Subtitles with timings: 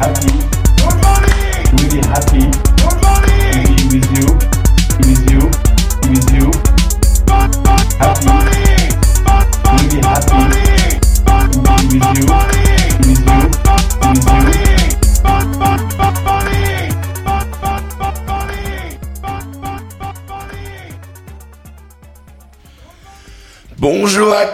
[0.00, 0.32] happy.
[1.76, 2.69] Really happy.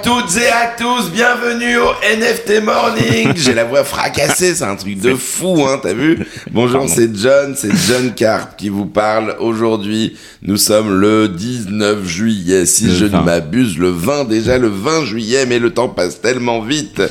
[0.06, 3.32] Toutes et à tous, bienvenue au NFT Morning.
[3.36, 6.24] J'ai la voix fracassée, c'est un truc de fou, hein, t'as vu?
[6.52, 9.34] Bonjour, c'est John, c'est John Carp qui vous parle.
[9.40, 13.22] Aujourd'hui, nous sommes le 19 juillet, si Le je ne 20.
[13.22, 17.02] m'abuse, le 20 déjà, le 20 juillet, mais le temps passe tellement vite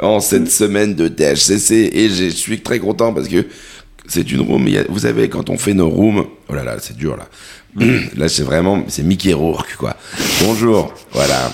[0.00, 3.44] en cette semaine de THCC et je suis très content parce que
[4.06, 4.64] c'est une room.
[4.68, 7.26] a- Vous savez, quand on fait nos rooms, oh là là, c'est dur là.
[8.16, 9.96] Là, c'est vraiment, c'est Mickey Rourke, quoi.
[10.44, 11.50] Bonjour, voilà.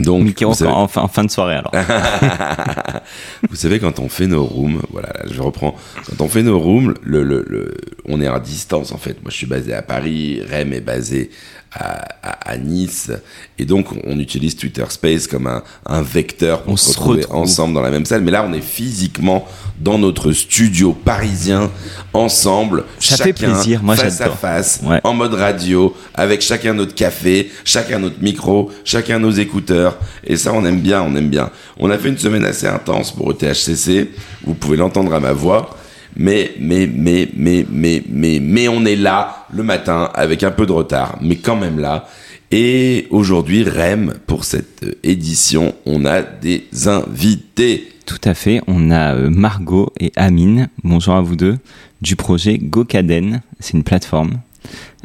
[0.00, 1.72] Donc, Mickey vous Rourke savez- en, fin, en fin de soirée alors.
[3.50, 5.76] vous savez, quand on fait nos rooms, voilà, là, je reprends.
[6.08, 7.74] Quand on fait nos rooms, le, le, le-
[8.06, 9.20] on est à distance en fait.
[9.22, 11.30] Moi, je suis basé à Paris, Rem est basé
[11.72, 13.10] à, à, à Nice,
[13.58, 17.42] et donc on utilise Twitter Space comme un, un vecteur pour On se retrouver retrouve.
[17.42, 18.22] ensemble dans la même salle.
[18.22, 19.46] Mais là, on est physiquement
[19.80, 21.70] dans notre studio parisien,
[22.12, 25.00] ensemble, Ça fait chacun plaisir, moi, face à face, Ouais.
[25.04, 29.96] en mode radio, avec chacun notre café, chacun notre micro, chacun nos écouteurs.
[30.24, 31.50] Et ça, on aime bien, on aime bien.
[31.78, 34.10] On a fait une semaine assez intense pour ETHCC.
[34.44, 35.76] Vous pouvez l'entendre à ma voix.
[36.16, 40.66] Mais, mais, mais, mais, mais, mais, mais on est là le matin avec un peu
[40.66, 42.06] de retard, mais quand même là.
[42.52, 47.92] Et aujourd'hui, Rem, pour cette euh, édition, on a des invités.
[48.06, 48.60] Tout à fait.
[48.66, 50.68] On a euh, Margot et Amine.
[50.82, 51.58] Bonjour à vous deux.
[52.02, 53.42] Du projet Gokaden.
[53.60, 54.40] C'est une plateforme.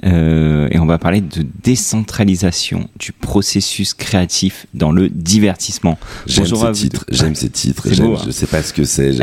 [0.06, 5.97] Euh, et on va parler de décentralisation du processus créatif dans le divertissement.
[6.28, 7.88] J'aime ces titres, j'aime ces titres.
[7.92, 8.17] J'aime- hein.
[8.25, 9.14] Je sais pas ce que c'est.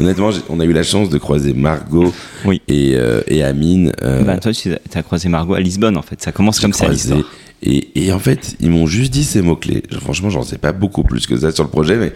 [0.00, 2.12] Honnêtement, on a eu la chance de croiser Margot
[2.44, 2.60] Oui.
[2.68, 3.92] et, euh, et Amine.
[4.02, 6.20] euh, Bah, toi, tu as croisé Margot à Lisbonne, en fait.
[6.22, 7.20] Ça commence comme ça, l'histoire.
[7.64, 9.84] Et, et en fait, ils m'ont juste dit ces mots-clés.
[10.00, 12.12] Franchement, j'en sais pas beaucoup plus que ça sur le projet, mais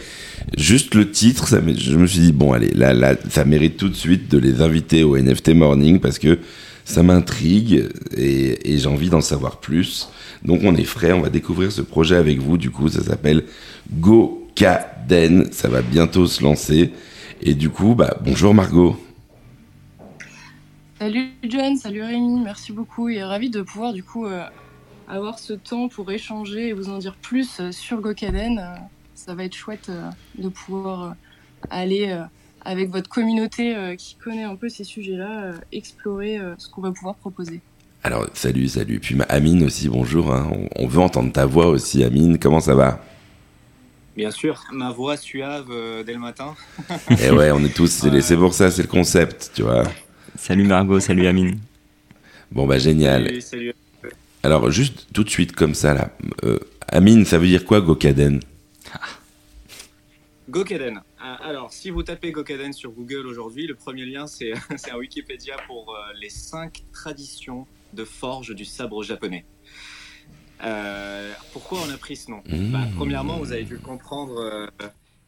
[0.59, 3.89] juste le titre, ça, je me suis dit, bon, allez, là, là, ça mérite tout
[3.89, 6.41] de suite de les inviter au NFT Morning parce que
[6.87, 10.09] ça m'intrigue et, j'ai envie d'en savoir plus.
[10.45, 12.57] Donc, on est frais, on va découvrir ce projet avec vous.
[12.57, 13.45] Du coup, ça s'appelle
[13.93, 15.53] GoKaden.
[15.53, 16.93] Ça va bientôt se lancer.
[17.43, 18.97] Et du coup, bah, bonjour Margot.
[20.99, 24.43] Salut John, salut Rémi, merci beaucoup et ravi de pouvoir du coup euh,
[25.07, 28.59] avoir ce temps pour échanger et vous en dire plus euh, sur Gokaden.
[28.59, 28.79] Euh,
[29.15, 29.91] ça va être chouette
[30.39, 31.15] de pouvoir
[31.69, 32.17] aller
[32.67, 36.83] avec votre communauté euh, qui connaît un peu ces sujets-là, euh, explorer euh, ce qu'on
[36.83, 37.61] va pouvoir proposer.
[38.03, 38.99] Alors, salut, salut.
[39.01, 40.33] Puis ma Amine aussi, bonjour.
[40.33, 40.51] hein.
[40.53, 42.39] On, on veut entendre ta voix aussi, Amine.
[42.39, 43.03] Comment ça va?
[44.17, 46.55] Bien sûr, ma voix suave euh, dès le matin.
[47.21, 49.85] Eh ouais, on est tous, c'est les- c'est pour ça, c'est le concept, tu vois.
[50.37, 51.59] Salut Margot, salut Amine.
[52.51, 53.25] Bon, bah génial.
[53.27, 53.75] Salut, salut.
[54.43, 56.11] Alors, juste tout de suite, comme ça, là.
[56.45, 58.41] euh, Amine, ça veut dire quoi, Gokaden?
[60.49, 61.01] Gokaden.
[61.29, 64.53] Ah, Alors, si vous tapez Gokaden sur Google aujourd'hui, le premier lien, c'est
[64.93, 69.45] un Wikipédia pour euh, les cinq traditions de forge du sabre japonais.
[70.63, 72.45] Euh, pourquoi on a pris ce nom?
[72.47, 72.71] Mmh.
[72.71, 74.69] Bah, Premièrement, vous avez dû le comprendre, euh,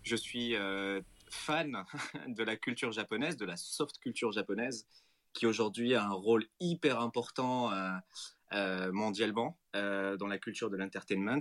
[0.04, 1.00] je suis euh,
[1.30, 1.84] fan
[2.28, 4.86] de la culture japonaise, de la soft culture japonaise,
[5.32, 7.90] qui aujourd'hui a un rôle hyper important euh,
[8.52, 11.40] euh, mondialement euh, dans la culture de l'entertainment.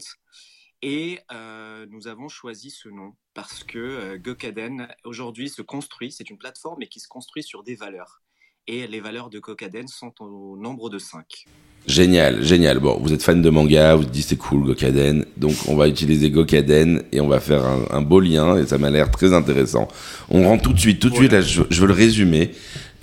[0.84, 6.30] Et euh, nous avons choisi ce nom parce que euh, Gokaden aujourd'hui se construit, c'est
[6.30, 8.22] une plateforme mais qui se construit sur des valeurs.
[8.68, 11.46] Et les valeurs de Gokaden sont au nombre de cinq.
[11.88, 12.80] Génial, génial.
[12.80, 15.26] Bon, vous êtes fan de manga, vous dites c'est cool, Gokaden.
[15.38, 18.78] Donc, on va utiliser Gokaden et on va faire un, un beau lien et ça
[18.78, 19.88] m'a l'air très intéressant.
[20.30, 22.52] On rentre tout de suite, tout de suite, là, je, je veux le résumer.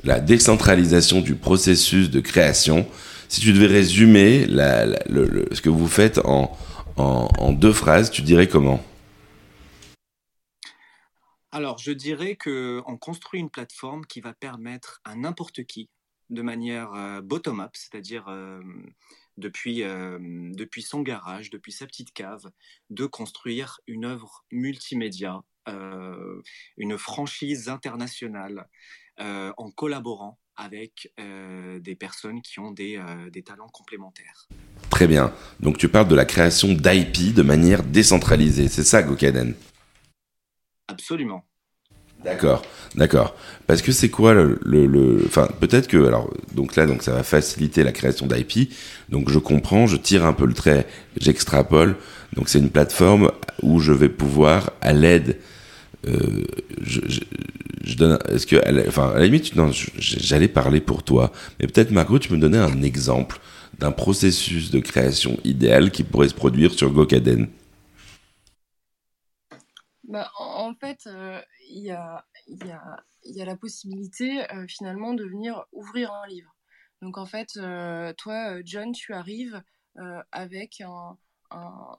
[0.05, 2.87] La décentralisation du processus de création.
[3.31, 6.55] Si tu devais résumer la, la- le- le- ce que vous faites en,
[6.97, 8.83] en, deux phrases, tu dirais comment?
[11.53, 15.89] Alors, je dirais que on construit une plateforme qui va permettre à n'importe qui,
[16.31, 18.61] de manière euh, bottom-up, c'est-à-dire euh,
[19.37, 22.51] depuis, euh, depuis son garage, depuis sa petite cave,
[22.91, 25.43] de construire une œuvre multimédia,
[26.77, 28.69] une franchise internationale,
[29.17, 34.47] en collaborant avec euh, des personnes qui ont des, euh, des talents complémentaires.
[34.91, 35.33] Très bien.
[35.61, 38.69] Donc, tu parles de la création d'IP de manière décentralisée.
[38.69, 39.55] C'est ça, Gokaden
[40.89, 41.45] Absolument.
[42.25, 42.63] D'accord,
[42.95, 43.37] d'accord.
[43.67, 47.13] Parce que c'est quoi le, le, le- enfin peut-être que alors donc là donc ça
[47.13, 48.71] va faciliter la création d'IP.
[49.11, 50.87] Donc je comprends, je tire un peu le trait,
[51.21, 51.97] j'extrapole.
[52.35, 53.31] Donc c'est une plateforme
[53.63, 55.39] où je vais pouvoir à l'aide,
[56.07, 56.45] euh,
[56.81, 57.21] je, je,
[57.85, 59.53] je donne, est-ce que, enfin, à la limite,
[59.99, 63.41] j'allais parler pour toi, mais peut-être Margot, tu me donner un exemple
[63.79, 67.49] d'un processus de création idéal qui pourrait se produire sur Gokaden.
[70.05, 71.41] Bah, en, fait, euh,
[71.71, 72.25] il y, a,
[73.45, 76.55] la possibilité euh, finalement de venir ouvrir un livre.
[77.03, 79.63] Donc en fait, euh, toi, John, tu arrives
[80.33, 81.17] avec un,
[81.51, 81.97] un,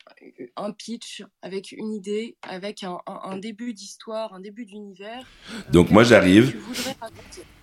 [0.56, 5.26] un pitch, avec une idée, avec un, un, un début d'histoire, un début d'univers.
[5.50, 6.56] euh, Donc, moi, j'arrive.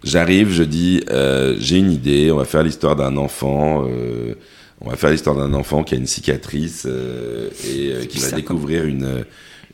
[0.02, 4.34] J'arrive, je dis, euh, j'ai une idée, on va faire l'histoire d'un enfant, euh,
[4.80, 8.30] on va faire l'histoire d'un enfant qui a une cicatrice euh, et euh, qui va
[8.32, 9.24] découvrir une,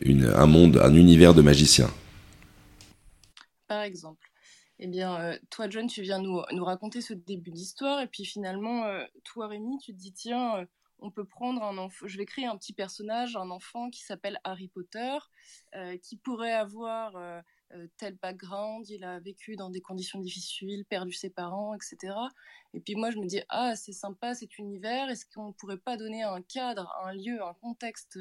[0.01, 1.91] une, un monde, un univers de magiciens.
[3.67, 4.27] par exemple.
[4.81, 8.85] Eh bien, toi, John, tu viens nous, nous raconter ce début d'histoire, et puis finalement,
[9.25, 10.65] toi, Rémi, tu te dis, tiens, euh,
[11.01, 14.41] on peut prendre un enfant, je vais créer un petit personnage, un enfant qui s'appelle
[14.45, 15.19] Harry Potter,
[15.75, 17.41] euh, qui pourrait avoir euh,
[17.75, 22.15] euh, tel background, il a vécu dans des conditions difficiles, perdu ses parents, etc.
[22.75, 25.79] Et puis moi, je me dis, ah, c'est sympa cet univers, est-ce qu'on ne pourrait
[25.79, 28.19] pas donner un cadre, un lieu, un contexte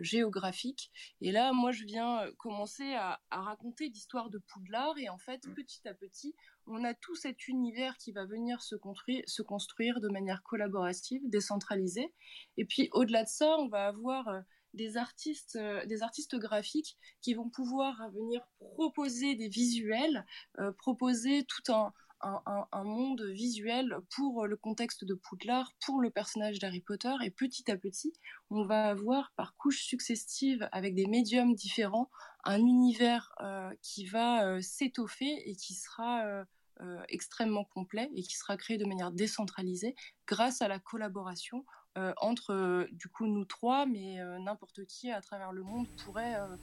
[0.00, 0.90] géographique?
[1.20, 4.96] Et là, moi, je viens commencer à, à raconter l'histoire de Poudlard.
[4.98, 6.34] Et en fait, petit à petit,
[6.66, 11.20] on a tout cet univers qui va venir se construire, se construire de manière collaborative,
[11.28, 12.12] décentralisée.
[12.56, 14.40] Et puis, au-delà de ça, on va avoir euh,
[14.74, 20.24] des artistes, euh, des artistes graphiques qui vont pouvoir venir proposer des visuels,
[20.58, 21.92] euh, proposer tout un,
[22.22, 27.14] un, monde visuel pour le contexte de Poudlard, pour le personnage d'Harry Potter.
[27.22, 28.12] Et petit à petit,
[28.50, 32.10] on va avoir par couches successives avec des médiums différents
[32.44, 36.44] un univers euh, qui va euh, s'étoffer et qui sera euh,
[36.80, 39.94] euh, extrêmement complet et qui sera créé de manière décentralisée
[40.26, 41.64] grâce à la collaboration
[41.98, 45.86] euh, entre euh, du coup nous trois, mais euh, n'importe qui à travers le monde
[46.02, 46.56] pourrait euh,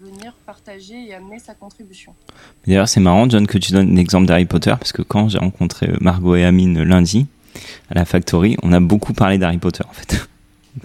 [0.00, 2.14] venir partager et amener sa contribution.
[2.66, 5.88] D'ailleurs, c'est marrant, John, que tu donnes l'exemple d'Harry Potter, parce que quand j'ai rencontré
[5.90, 7.26] euh, Margot et Amine euh, lundi
[7.90, 10.26] à la Factory, on a beaucoup parlé d'Harry Potter, en fait.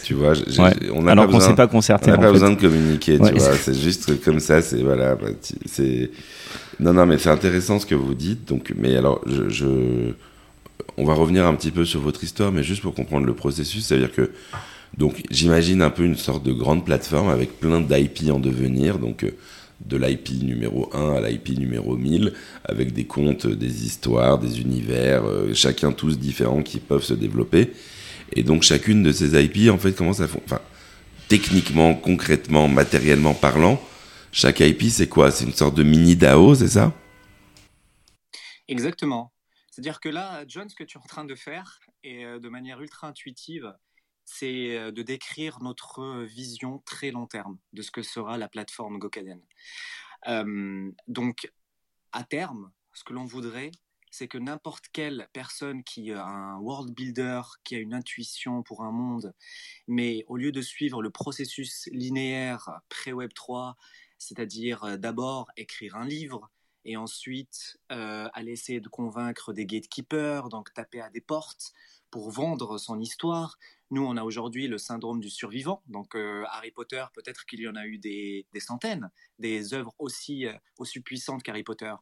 [0.04, 0.74] Tu vois, Ouais.
[0.94, 2.08] on n'a Alors pas qu'on besoin, s'est pas on concerté.
[2.10, 2.32] n'a en pas fait.
[2.34, 3.32] besoin de communiquer, Ouais.
[3.34, 3.54] tu vois.
[3.56, 5.28] C'est juste comme ça, c'est voilà, bah,
[5.68, 6.10] c'est.
[6.80, 8.48] Non, non, mais c'est intéressant ce que vous dites.
[8.48, 10.14] Donc, mais alors, je, je-
[10.98, 13.86] on va revenir un petit peu sur votre histoire, mais juste pour comprendre le processus,
[13.86, 14.32] c'est-à-dire que
[14.98, 19.24] donc j'imagine un peu une sorte de grande plateforme avec plein d'IP en devenir, donc
[19.24, 19.32] euh,
[19.82, 22.34] de l'IP numéro 1 à l'IP numéro 1000,
[22.64, 27.74] avec des contes, des histoires, des univers, euh, chacun tous différents qui peuvent se développer.
[28.34, 30.62] Et donc chacune de ces IP, en fait, comment ça fonctionne Enfin,
[31.28, 33.82] techniquement, concrètement, matériellement parlant,
[34.32, 35.32] chaque IP, c'est quoi?
[35.32, 36.94] C'est une sorte de mini DAO, c'est ça?
[38.68, 39.32] Exactement.
[39.72, 42.50] C'est-à-dire que là, John, ce que tu es en train de faire, et euh, de
[42.50, 43.74] manière ultra intuitive,
[44.26, 48.50] c'est euh, de décrire notre euh, vision très long terme de ce que sera la
[48.50, 49.42] plateforme Gokaden.
[51.08, 51.52] Donc,
[52.12, 53.70] à terme, ce que l'on voudrait,
[54.10, 58.82] c'est que n'importe quelle personne qui a un world builder, qui a une intuition pour
[58.84, 59.34] un monde,
[59.88, 63.78] mais au lieu de suivre le processus linéaire pré-Web 3,
[64.18, 66.50] c'est-à-dire euh, d'abord écrire un livre,
[66.88, 71.74] et ensuite aller essayer de convaincre des gatekeepers, donc taper à des portes
[72.12, 73.58] pour vendre son histoire.
[73.92, 75.84] Nous, on a aujourd'hui le syndrome du survivant.
[75.88, 80.48] Donc euh, Harry Potter, peut-être qu'il y en a eu des, centaines, des œuvres aussi,
[80.48, 81.94] euh, aussi puissantes qu'Harry Potter.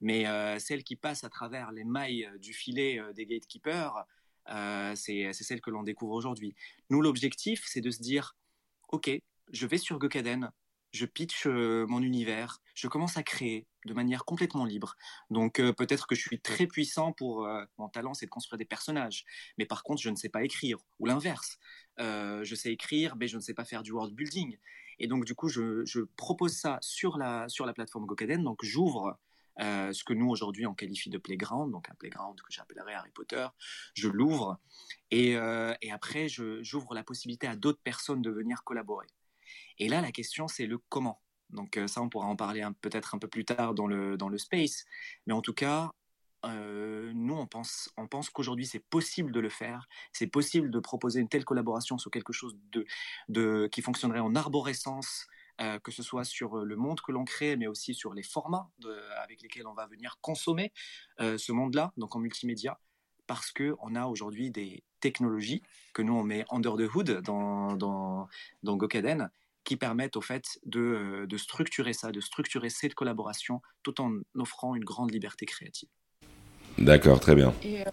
[0.00, 4.06] Mais euh, celles qui passent à travers les mailles du filet des gatekeepers,
[4.94, 6.54] c'est c'est celle que l'on découvre aujourd'hui.
[6.88, 8.36] Nous, l'objectif, c'est de se dire,
[8.88, 9.10] OK,
[9.52, 10.52] je vais sur Gokaden,
[10.92, 14.96] je pitch mon univers, je commence à créer de manière complètement libre.
[15.30, 18.58] Donc euh, peut-être que je suis très puissant pour euh, mon talent, c'est de construire
[18.58, 19.24] des personnages.
[19.58, 20.78] Mais par contre, je ne sais pas écrire.
[20.98, 21.58] Ou l'inverse.
[21.98, 24.58] Euh, je sais écrire, mais je ne sais pas faire du world building.
[24.98, 28.42] Et donc du coup, je, propose ça sur la, plateforme Gokaden.
[28.42, 29.18] Donc j'ouvre
[29.58, 33.46] ce que nous aujourd'hui on qualifie de playground, donc un playground que j'appellerais Harry Potter.
[33.94, 34.58] Je l'ouvre
[35.10, 35.36] et,
[35.90, 39.06] après j'ouvre la possibilité à d'autres personnes de venir collaborer.
[39.78, 41.20] Et là, la question, c'est le comment.
[41.50, 44.28] Donc euh, ça, on pourra en parler peut-être un peu plus tard dans le, dans
[44.28, 44.84] le space.
[45.26, 45.90] Mais en tout cas,
[46.44, 49.88] euh, nous, on pense, on pense qu'aujourd'hui, c'est possible de le faire.
[50.12, 52.86] C'est possible de proposer une telle collaboration sur quelque chose de,
[53.28, 55.26] de, qui fonctionnerait en arborescence,
[55.60, 58.70] euh, que ce soit sur le monde que l'on crée, mais aussi sur les formats
[59.22, 60.72] avec lesquels on va venir consommer
[61.18, 62.78] ce monde-là, donc en multimédia
[63.26, 65.62] parce qu'on a aujourd'hui des technologies
[65.92, 68.28] que nous on met under the hood dans, dans,
[68.62, 69.30] dans Gokaden
[69.66, 74.20] qui permettent au fait de, euh, de structurer ça, de structurer cette collaboration tout en
[74.34, 75.88] offrant une grande liberté créative.
[76.78, 77.52] D'accord, très bien.
[77.64, 77.84] Euh,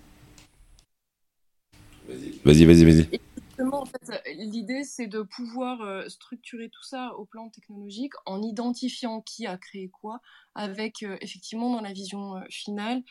[2.46, 3.10] Vas-y, vas-y, vas-y.
[3.38, 8.42] Justement, en fait, l'idée, c'est de pouvoir euh, structurer tout ça au plan technologique en
[8.42, 10.20] identifiant qui a créé quoi,
[10.56, 13.04] avec euh, effectivement dans la vision euh, finale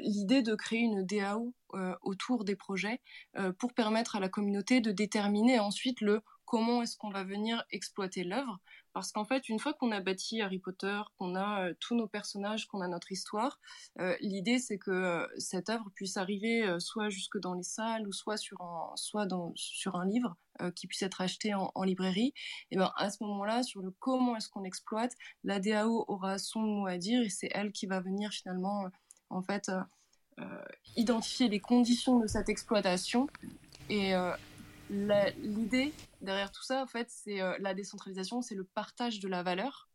[0.00, 1.54] l'idée de créer une DAO
[2.02, 3.00] autour des projets
[3.58, 6.22] pour permettre à la communauté de déterminer ensuite le
[6.54, 8.60] comment est-ce qu'on va venir exploiter l'œuvre
[8.92, 12.06] parce qu'en fait, une fois qu'on a bâti Harry Potter, qu'on a euh, tous nos
[12.06, 13.58] personnages, qu'on a notre histoire,
[13.98, 18.12] euh, l'idée c'est que euh, cette œuvre puisse arriver soit jusque dans les salles ou
[18.12, 20.36] soit sur un, soit sur un livre
[20.76, 22.32] qui puisse être acheté en, librairie.
[22.70, 25.10] Et ben à ce moment-là, sur le comment est-ce qu'on exploite,
[25.42, 28.88] la DAO aura son mot à dire et c'est elle qui va venir finalement
[29.28, 29.72] en fait
[30.94, 33.26] identifier les conditions de cette exploitation
[33.90, 34.14] et
[34.90, 35.92] l'idée
[36.24, 39.88] derrière tout ça, en fait, c'est euh, la décentralisation, c'est le partage de la valeur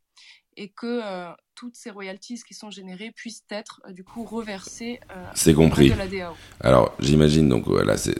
[0.57, 4.99] et que euh, toutes ces royalties qui sont générées puissent être euh, du coup reversées
[5.33, 5.89] c'est compris.
[5.89, 6.33] de la DAO.
[6.59, 8.19] Alors j'imagine donc voilà c'est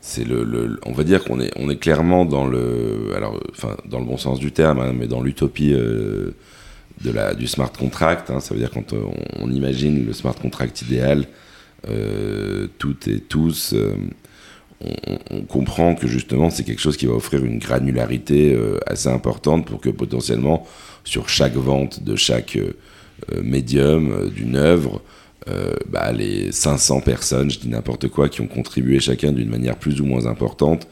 [0.00, 3.76] c'est le, le, on va dire qu'on est on est clairement dans le alors enfin
[3.84, 6.34] dans le bon sens du terme hein, mais dans l'utopie de
[7.04, 10.80] la du smart contract hein, ça veut dire quand on, on, imagine le smart contract
[10.80, 11.26] idéal
[12.78, 13.74] toutes et tous
[14.80, 19.66] on, comprend que justement c'est quelque chose qui va offrir une granularité euh, assez importante
[19.66, 20.66] pour que potentiellement
[21.04, 22.76] sur chaque vente de chaque euh,
[23.32, 25.02] euh, médium d'une œuvre,
[25.88, 29.98] bah, les 500 personnes, je dis n'importe quoi, qui ont contribué chacun d'une manière plus
[29.98, 30.86] ou moins importante,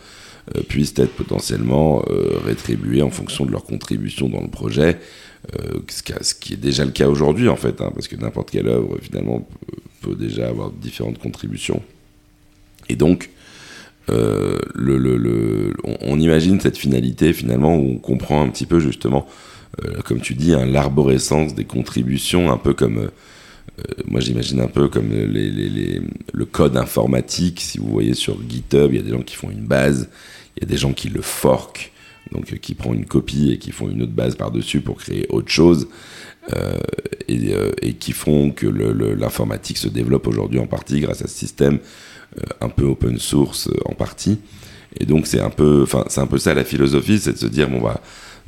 [0.69, 2.03] puissent être potentiellement
[2.43, 4.99] rétribuées en fonction de leur contribution dans le projet,
[5.91, 8.97] ce, qui est déjà le cas aujourd'hui en fait, hein, parce que n'importe quelle œuvre
[9.03, 9.47] finalement
[10.01, 11.83] peut déjà avoir différentes contributions.
[12.89, 13.29] Et donc,
[14.11, 18.79] euh, le, le, le on, imagine cette finalité finalement où on comprend un petit peu
[18.79, 19.27] justement,
[19.85, 24.69] euh, comme tu dis, hein, l'arborescence des contributions, un peu comme, euh, moi j'imagine un
[24.69, 26.01] peu comme les, les, les,
[26.33, 27.61] le code informatique.
[27.61, 30.09] Si vous voyez sur GitHub, il y a des gens qui font une base,
[30.57, 31.93] il y a des gens qui le fork,
[32.31, 35.27] donc qui prend une copie et qui font une autre base par dessus pour créer
[35.31, 35.89] autre chose.
[36.55, 36.79] Euh,
[37.27, 37.51] et,
[37.83, 41.81] et, qui font que l'informatique se développe aujourd'hui en partie grâce à ce système euh,
[42.61, 44.39] un peu open source euh, en partie.
[44.99, 47.47] Et donc c'est un peu, enfin c'est un peu ça la philosophie, c'est de se
[47.47, 48.01] dire bon bah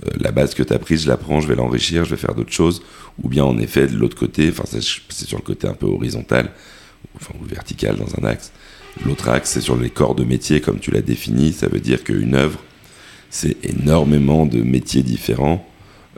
[0.07, 2.17] euh, la base que tu as prise, je la prends, je vais l'enrichir, je vais
[2.17, 2.83] faire d'autres choses.
[3.23, 4.81] Ou bien en effet de l'autre côté, enfin c'est
[5.27, 6.53] sur le côté un peu horizontal,
[7.15, 8.53] ou vertical dans un axe.
[9.05, 11.53] L'autre axe c'est sur les corps de métier comme tu l'as défini.
[11.53, 12.61] Ça veut dire qu'une œuvre
[13.31, 15.69] c'est énormément de métiers différents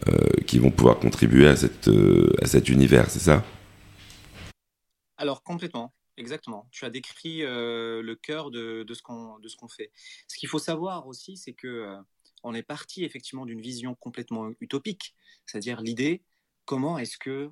[0.09, 1.91] euh, qui vont pouvoir contribuer à cette
[2.43, 3.43] à cet univers, c'est ça?
[5.17, 5.93] Alors complètement.
[6.21, 6.69] Exactement.
[6.71, 9.91] Tu as décrit euh, le cœur de, de ce qu'on fait.
[10.29, 11.97] Ce qu'il faut savoir aussi, c'est que euh,
[12.43, 15.15] on est parti effectivement d'une vision complètement utopique,
[15.47, 16.23] c'est-à-dire l'idée
[16.67, 17.51] comment est-ce que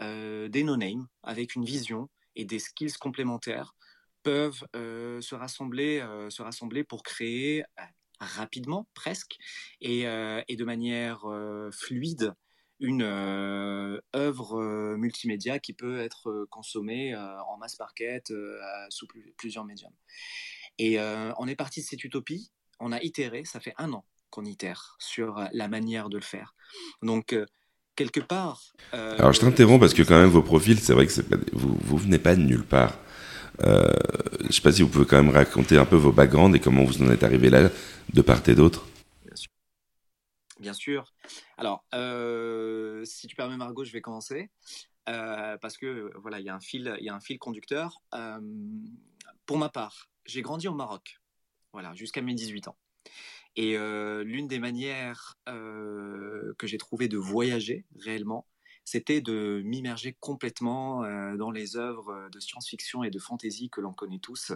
[0.00, 3.74] euh, des no-name avec une vision et des skills complémentaires
[4.22, 7.62] peuvent se rassembler, se rassembler pour créer
[8.18, 9.36] rapidement presque
[9.80, 11.22] et, et de manière
[11.70, 12.34] fluide
[12.80, 18.32] une euh, œuvre euh, multimédia qui peut être euh, consommée en mass market
[18.90, 19.06] sous
[19.36, 19.92] plusieurs médiums.
[20.78, 20.98] Et
[21.38, 24.96] on est parti de cette utopie, on a itéré, ça fait un an qu'on itère
[24.98, 26.54] sur la manière de le faire.
[27.02, 27.34] Donc,
[27.94, 28.60] quelque part.
[28.92, 31.12] Alors, je t'interromps parce que, quand même, vos profils, c'est vrai que
[31.52, 32.98] vous, vous venez pas de nulle part.
[33.60, 36.84] Je sais pas si vous pouvez quand même raconter un peu vos backgrounds et comment
[36.84, 37.70] vous en êtes arrivé là,
[38.12, 38.86] de part et d'autre.
[40.58, 41.12] Bien sûr.
[41.58, 44.50] Alors, euh, si tu permets, Margot, je vais commencer.
[45.08, 48.02] Euh, parce que voilà, il y a un fil, conducteur.
[48.14, 48.40] Euh,
[49.44, 51.20] pour ma part, j'ai grandi au Maroc,
[51.72, 52.76] voilà, jusqu'à mes 18 ans.
[53.54, 58.46] Et l'une des manières que j'ai trouvé de voyager réellement,
[58.86, 63.92] c'était de m'immerger complètement euh, dans les œuvres de science-fiction et de fantasy que l'on
[63.92, 64.52] connaît tous.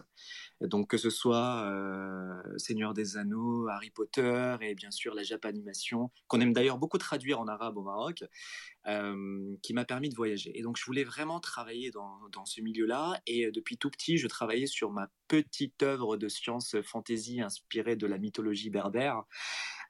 [0.60, 6.12] Donc que ce soit euh, Seigneur des Anneaux, Harry Potter et bien sûr la Japanimation,
[6.28, 8.22] qu'on aime d'ailleurs beaucoup traduire en arabe au Maroc,
[8.86, 10.58] euh, qui m'a permis de voyager.
[10.58, 13.20] Et donc je voulais vraiment travailler dans, ce milieu-là.
[13.26, 18.06] Et depuis tout petit, je travaillais sur ma petite œuvre de science fantasy inspirée de
[18.06, 19.24] la mythologie berbère.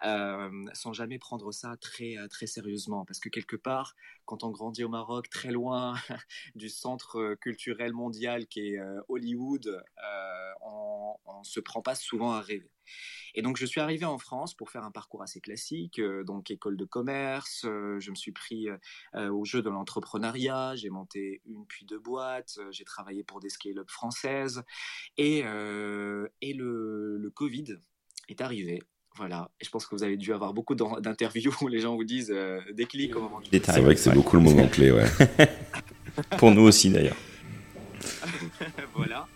[0.02, 3.04] Euh, sans jamais prendre ça très, euh, très sérieusement.
[3.04, 3.94] Parce que quelque part,
[4.24, 5.94] quand on grandit au Maroc, très loin
[6.54, 8.78] du centre euh, culturel mondial qui est
[9.08, 9.82] Hollywood,
[10.62, 12.70] on ne se prend pas souvent à rêver.
[13.34, 16.76] Et donc, je suis arrivé en France pour faire un parcours assez classique, donc école
[16.76, 17.60] de commerce.
[17.64, 18.68] je me suis pris
[19.14, 20.74] au jeu de l'entrepreneuriat.
[20.76, 22.58] J'ai monté une puis deux boîtes.
[22.70, 24.62] j'ai travaillé pour des scale-up françaises.
[25.16, 27.76] Et, et le, le Covid
[28.28, 28.80] est arrivé.
[29.16, 32.04] Voilà, et je pense que vous avez dû avoir beaucoup d'interviews où les gens vous
[32.04, 34.92] disent euh, des clics au moment du C'est vrai que c'est beaucoup le moment clé,
[34.92, 35.04] ouais.
[36.38, 37.16] Pour nous aussi d'ailleurs.
[38.94, 39.26] voilà.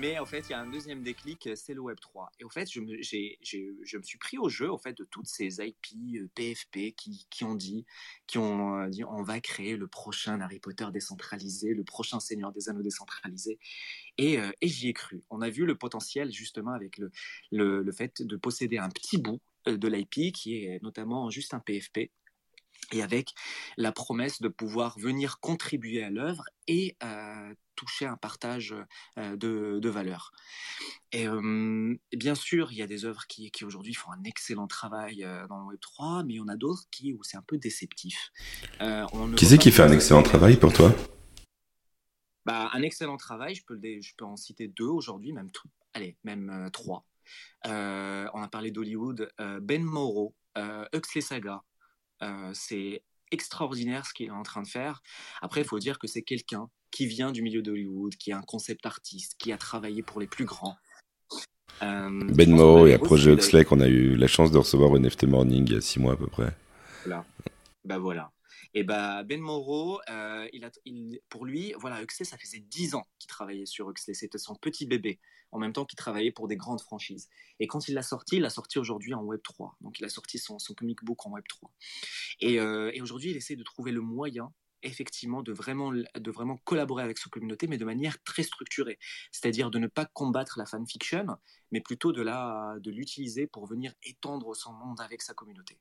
[0.00, 2.32] Mais en fait, il y a un deuxième déclic, c'est le Web 3.
[2.40, 6.30] Et en fait, je me, suis pris au jeu en fait de toutes ces IP,
[6.34, 6.90] PFP euh,
[7.28, 7.84] qui, ont dit,
[8.26, 12.50] qui ont euh, dit, on va créer le prochain Harry Potter décentralisé, le prochain Seigneur
[12.50, 13.58] des Anneaux décentralisé.
[14.16, 15.22] Et, euh, j'y ai cru.
[15.28, 16.98] On a vu le potentiel justement avec
[17.50, 22.10] le fait de posséder un petit bout de l'IP qui est notamment juste un PFP
[22.92, 23.34] et avec
[23.76, 28.74] la promesse de pouvoir venir contribuer à l'œuvre et euh, toucher un partage
[29.18, 30.32] euh, de, de valeurs.
[31.12, 34.66] Et, euh, bien sûr, il y a des œuvres qui, qui aujourd'hui font un excellent
[34.66, 37.44] travail dans le Web 3, mais il y en a d'autres qui où c'est un
[37.46, 38.30] peu déceptif.
[39.36, 40.94] qui c'est qui fait un excellent travail pour toi?
[42.46, 45.50] Bah, Un excellent travail, je peux, je peux en citer deux aujourd'hui, même
[45.94, 47.04] allez, même trois.
[47.64, 49.30] on a parlé d'Hollywood,
[49.62, 50.34] Ben Morrow,
[50.92, 51.62] Huxley Saga,
[52.22, 55.02] euh, c'est extraordinaire ce qu'il est en train de faire.
[55.40, 58.42] Après, il faut dire que c'est quelqu'un qui vient du milieu d'Hollywood, qui est un
[58.42, 60.76] concept artiste, qui a travaillé pour les plus grands.
[61.82, 64.98] Euh, ben Mo et à Projet Huxley qu'on a eu la chance de recevoir au
[64.98, 66.54] NFT Morning il y a six mois à peu près.
[67.04, 67.24] Voilà.
[67.84, 68.32] Bah voilà.
[68.74, 70.70] Et bah Ben Moreau, euh, il a,
[71.28, 74.14] pour lui, voilà, Huxley, ça faisait dix ans qu'il travaillait sur Huxley.
[74.14, 75.18] C'était son petit bébé,
[75.50, 77.28] en même temps qu'il travaillait pour des grandes franchises.
[77.58, 79.76] Et quand il l'a sorti, il l'a sorti aujourd'hui en Web 3.
[79.80, 81.72] Donc il a sorti son, son comic book en Web 3.
[82.40, 86.58] Et, euh, et aujourd'hui, il essaie de trouver le moyen effectivement de vraiment, de vraiment
[86.64, 88.98] collaborer avec sa communauté, mais de manière très structurée.
[89.32, 91.26] C'est-à-dire de ne pas combattre la fanfiction,
[91.70, 95.78] mais plutôt de, la, de l'utiliser pour venir étendre son monde avec sa communauté.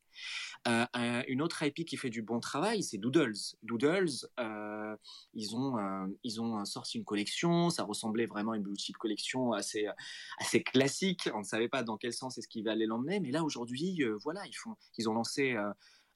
[0.68, 3.38] Euh, une autre IP qui fait du bon travail, c'est Doodles.
[3.64, 4.96] Doodles, euh,
[5.34, 9.54] ils, ont, euh, ils ont sorti une collection, ça ressemblait vraiment à une blue collection
[9.54, 9.88] assez,
[10.40, 11.30] assez classique.
[11.34, 14.46] On ne savait pas dans quel sens est-ce qu'ils allaient l'emmener, mais là aujourd'hui, voilà,
[14.46, 15.56] ils, font, ils ont lancé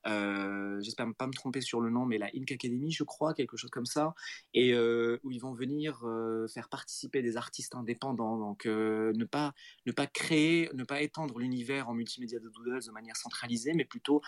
[0.07, 3.57] euh, j'espère pas me tromper sur le nom, mais la Ink Academy, je crois, quelque
[3.57, 4.13] chose comme ça,
[4.53, 8.37] et euh, où ils vont venir euh, faire participer des artistes indépendants.
[8.37, 9.53] Donc, ne pas
[9.85, 13.85] ne pas créer, ne pas étendre l'univers en multimédia de Doodles de manière centralisée, mais
[13.85, 14.21] plutôt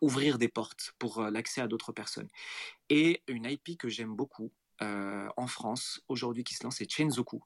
[0.00, 2.28] ouvrir des portes pour l'accès à d'autres personnes.
[2.88, 7.42] Et une IP que j'aime beaucoup, euh, en France aujourd'hui qui se lance, c'est Chenzoku,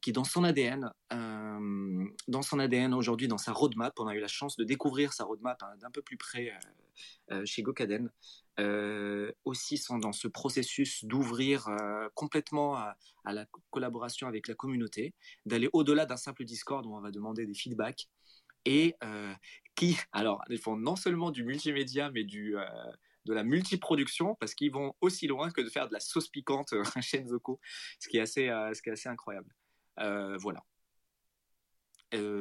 [0.00, 4.20] qui dans son ADN, euh, dans son ADN aujourd'hui, dans sa roadmap, on a eu
[4.20, 6.52] la chance de découvrir sa roadmap hein, d'un peu plus près
[7.32, 8.08] euh, chez Gokaden,
[9.44, 11.68] aussi sont dans ce processus d'ouvrir
[12.14, 15.12] complètement à, la collaboration avec la communauté,
[15.44, 18.08] d'aller au-delà d'un simple Discord où on va demander des feedbacks
[18.64, 18.94] et
[19.74, 22.56] qui, alors, ils font non seulement du multimédia, mais du,
[23.26, 26.72] de la multiproduction parce qu'ils vont aussi loin que de faire de la sauce piquante
[26.72, 27.60] euh, chez Nzoko,
[27.98, 29.52] ce qui est assez, euh, ce qui est assez incroyable.
[30.00, 30.62] Euh, voilà.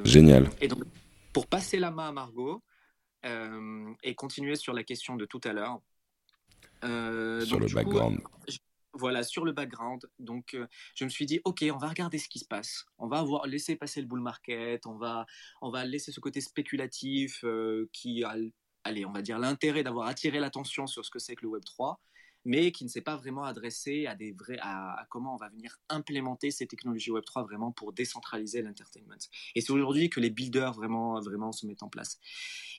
[0.06, 0.50] Génial.
[0.62, 0.84] Et donc,
[1.34, 2.64] pour passer la main à Margot
[4.04, 5.82] et continuer sur la question de tout à l'heure.
[6.84, 8.22] sur le background.
[8.94, 10.08] voilà, sur le background.
[10.20, 10.56] Donc,
[10.94, 12.86] je me suis dit, ok, on va regarder ce qui se passe.
[13.00, 14.86] On va avoir laisser passer le bull market.
[14.86, 15.26] On va,
[15.62, 17.44] on va laisser ce côté spéculatif
[17.92, 18.36] qui a
[18.86, 21.66] allez, on va dire l'intérêt d'avoir attiré l'attention sur ce que c'est que le Web
[21.66, 22.00] 3,
[22.46, 27.12] mais qui ne s'est pas vraiment adressé à comment on va venir implémenter ces technologies
[27.12, 29.18] Web 3 vraiment pour décentraliser l'entertainment.
[29.56, 32.20] Et c'est aujourd'hui que les builders vraiment, vraiment se mettent en place.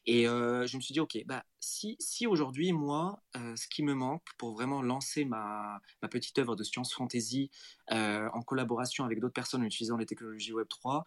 [0.06, 3.92] Et euh, je me suis dit, ok, bah si, aujourd'hui moi, euh, ce qui me
[3.92, 7.50] manque pour vraiment lancer ma, petite œuvre de science fantasy
[7.90, 11.04] euh, en collaboration avec d'autres personnes utilisant les technologies Web 3,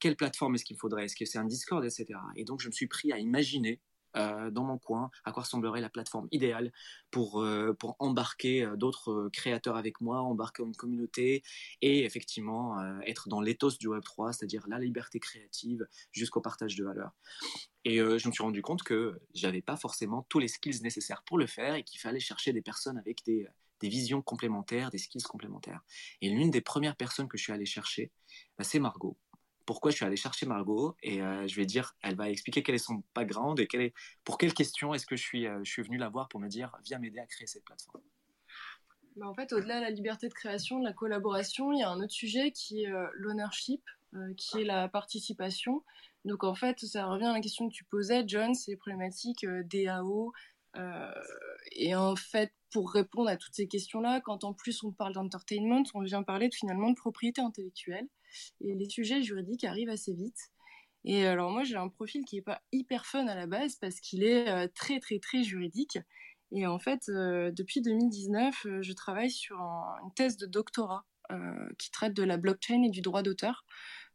[0.00, 1.06] quelle plateforme est-ce qu'il faudrait?
[1.06, 2.06] Est-ce que c'est un Discord, etc.
[2.36, 3.80] Et donc je me suis pris à imaginer
[4.16, 6.72] euh, dans mon coin, à quoi ressemblerait la plateforme idéale
[7.10, 11.42] pour, euh, pour embarquer euh, d'autres créateurs avec moi, embarquer une communauté
[11.80, 17.12] et effectivement être dans l'éthos du Web3, c'est-à-dire la liberté créative jusqu'au partage de valeur.
[17.84, 21.38] Et je me suis rendu compte que j'avais pas forcément tous les skills nécessaires pour
[21.38, 23.46] le faire et qu'il fallait chercher des personnes avec des,
[23.80, 25.80] des visions complémentaires, des skills complémentaires.
[26.20, 28.12] Et l'une des premières personnes que je suis allé chercher,
[28.56, 29.16] bah, c'est Margot
[29.66, 32.74] pourquoi je suis allé chercher Margot et euh, je vais dire, elle va expliquer quel
[32.74, 33.94] est son background et quel est,
[34.24, 36.48] pour quelle question est-ce que je suis, euh, je suis venu la voir pour me
[36.48, 38.02] dire, viens m'aider à créer cette plateforme.
[39.16, 41.90] Bah, en fait, au-delà de la liberté de création, de la collaboration, il y a
[41.90, 43.82] un autre sujet qui est euh, l'ownership,
[44.36, 45.82] qui est la participation.
[46.26, 50.34] Donc en fait, ça revient à la question que tu posais, John, c'est problématiques DAO.
[51.72, 55.82] Et en fait, pour répondre à toutes ces questions-là, quand en plus on parle d'entertainment,
[55.94, 58.08] on vient parler finalement de propriété intellectuelle
[58.60, 60.50] et les sujets juridiques arrivent assez vite.
[61.04, 64.00] Et alors moi j'ai un profil qui est pas hyper fun à la base parce
[64.00, 65.98] qu'il est euh, très très très juridique.
[66.52, 71.04] Et en fait euh, depuis 2019 euh, je travaille sur une thèse de doctorat
[71.78, 73.64] qui traite de la blockchain et du droit d'auteur.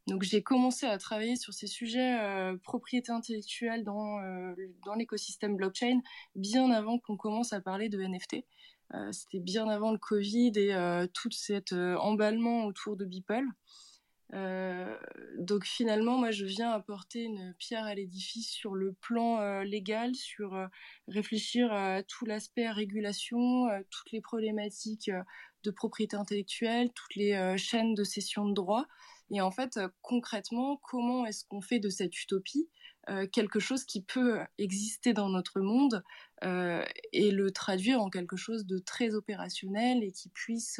[0.08, 2.18] Donc j'ai commencé à travailler sur ces sujets
[2.62, 4.18] propriété intellectuelle dans,
[4.84, 6.00] dans l'écosystème blockchain
[6.34, 8.44] bien avant qu'on commence à parler de NFT.
[9.12, 13.44] C'était bien avant le Covid et tout cet emballement autour de Beeple.
[14.34, 14.94] Euh,
[15.38, 20.14] donc finalement, moi, je viens apporter une pierre à l'édifice sur le plan euh, légal,
[20.14, 20.66] sur euh,
[21.08, 25.10] réfléchir à tout l'aspect régulation, toutes les problématiques
[25.64, 28.86] de propriété intellectuelle, toutes les chaînes de cession de droits.
[29.30, 32.68] Et en fait, concrètement, comment est-ce qu'on fait de cette utopie
[33.32, 36.04] quelque chose qui peut exister dans notre monde
[36.42, 40.78] et le traduire en quelque chose de très opérationnel et qui puisse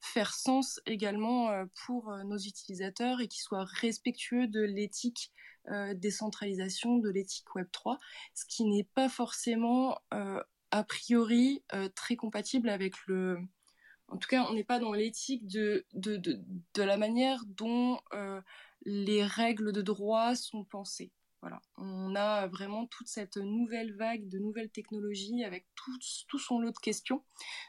[0.00, 5.32] faire sens également euh, pour euh, nos utilisateurs et qui soit respectueux de l'éthique
[5.68, 7.98] euh, décentralisation, de l'éthique Web3,
[8.34, 9.98] ce qui n'est pas forcément
[10.70, 11.62] a priori
[11.94, 13.38] très compatible avec le...
[14.08, 16.40] En tout cas, on n'est pas dans l'éthique de, de, de,
[16.74, 18.00] de, la manière dont
[18.84, 21.12] les règles de droit sont pensées.
[21.40, 26.58] Voilà, on a vraiment toute cette nouvelle vague de nouvelles technologies avec tout, tout son
[26.58, 27.22] lot de questions.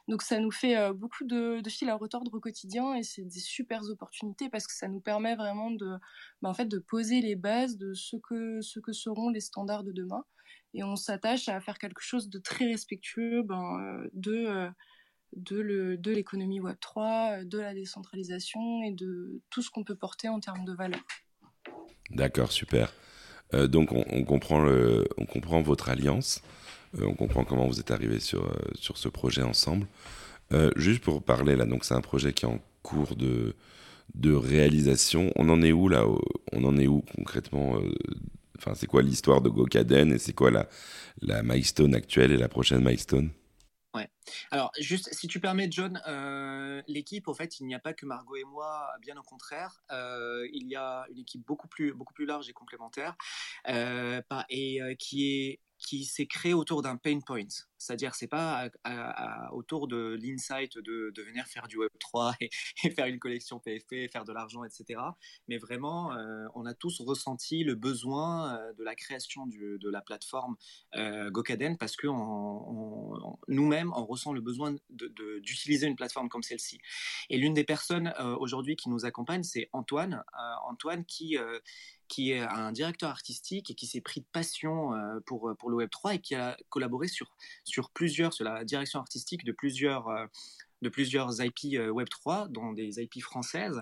[0.08, 3.40] Donc ça nous fait euh, beaucoup de, fil à retordre au quotidien et c'est des
[3.40, 5.98] super opportunités parce que ça nous permet vraiment de,
[6.42, 9.84] bah, en fait, de poser les bases de ce que, ce que seront les standards
[9.84, 10.26] de demain.
[10.74, 14.70] Et on s'attache à faire quelque chose de très respectueux ben, euh, de, euh,
[15.36, 20.66] de l'économie Web3, de la décentralisation et de tout ce qu'on peut porter en termes
[20.66, 21.02] de valeur.
[22.12, 22.92] D'accord, super.
[23.54, 24.66] Euh, donc on, comprend
[25.18, 26.42] on comprend votre alliance,
[27.00, 29.88] euh, on comprend comment vous êtes arrivés sur euh, sur ce projet ensemble.
[30.76, 33.56] juste pour parler là, donc c'est un projet qui est en cours de
[34.16, 35.32] de réalisation.
[35.36, 36.06] On en est où là
[36.52, 37.80] On en est où concrètement
[38.76, 40.68] c'est quoi l'histoire de Gokaden et c'est quoi la
[41.22, 43.30] la milestone actuelle et la prochaine milestone?
[43.96, 44.08] Ouais.
[44.52, 48.06] Alors, juste, si tu permets, John, euh, l'équipe, au fait, il n'y a pas que
[48.06, 49.82] Margot et moi, bien au contraire.
[49.92, 53.16] Euh, il y a une équipe beaucoup plus, beaucoup plus large et complémentaire,
[53.68, 57.48] euh, et qui est qui s'est créé autour d'un pain point.
[57.78, 58.70] C'est-à-dire, c'est pas
[59.54, 64.12] autour de l'insight de, de, venir faire du Web 3 et, faire une collection PFP,
[64.12, 65.00] faire de l'argent, etc.
[65.48, 70.02] Mais vraiment, euh, on a tous ressenti le besoin euh, de la création de la
[70.02, 70.56] plateforme
[70.96, 72.08] euh, Gokaden parce que
[73.48, 76.80] nous-mêmes, on ressent le besoin d'utiliser une plateforme comme celle-ci.
[77.30, 80.24] Et l'une des personnes euh, aujourd'hui qui nous accompagne, c'est Antoine.
[80.66, 81.38] Antoine qui
[82.10, 85.86] qui est un directeur artistique et qui s'est pris de passion euh, pour, pour le
[85.86, 87.32] Web3 et qui a collaboré sur,
[87.64, 90.26] sur plusieurs, sur la direction artistique de plusieurs, euh,
[90.82, 93.82] de plusieurs IP euh, Web3, dont des IP françaises.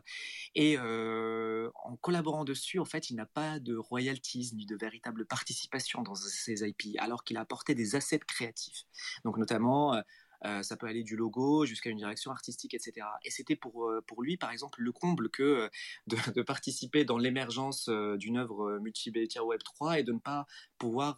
[0.55, 6.03] Et en collaborant dessus, en fait, il n'a pas de royalties ni de véritable participation
[6.03, 8.83] dans ces IP, alors qu'il a apporté des assets créatifs.
[9.23, 10.01] Donc notamment
[10.45, 13.07] euh, ça peut aller du logo jusqu'à une direction artistique, etc.
[13.23, 15.69] Et c'était pour, euh, pour lui, par exemple, le comble que euh,
[16.07, 20.45] de, participer dans l'émergence d'une œuvre multimédia Web 3 et de ne pas
[20.77, 21.17] pouvoir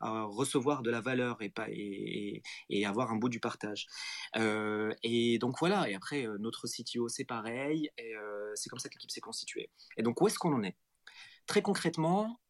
[0.00, 3.86] recevoir de la valeur et, pas, et, et, avoir un bout du partage.
[4.34, 8.14] Et donc voilà, et après, notre CTO, c'est pareil, et
[8.54, 9.70] c'est comme ça que l'équipe s'est constituée.
[9.96, 10.76] Et donc, où est-ce qu'on en est?
[11.46, 12.40] Très concrètement,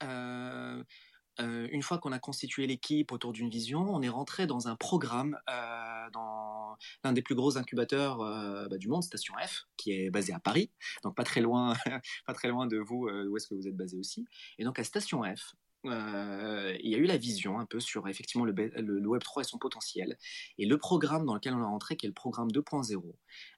[1.40, 4.77] euh, une fois qu'on a constitué l'équipe autour d'une vision, on est rentré dans un
[4.77, 9.92] programme euh, dans l'un des plus gros incubateurs euh, bah, du monde, Station F, qui
[9.92, 10.70] est basé à Paris,
[11.03, 11.75] donc pas très loin,
[12.27, 14.27] pas très loin de vous, où est-ce que vous êtes basé aussi.
[14.59, 18.44] Et donc à Station F, il y a eu la vision un peu sur effectivement
[18.44, 20.18] le, Web 3 et son potentiel.
[20.58, 23.14] Et le programme dans lequel on est rentré, qui est le programme 2.0,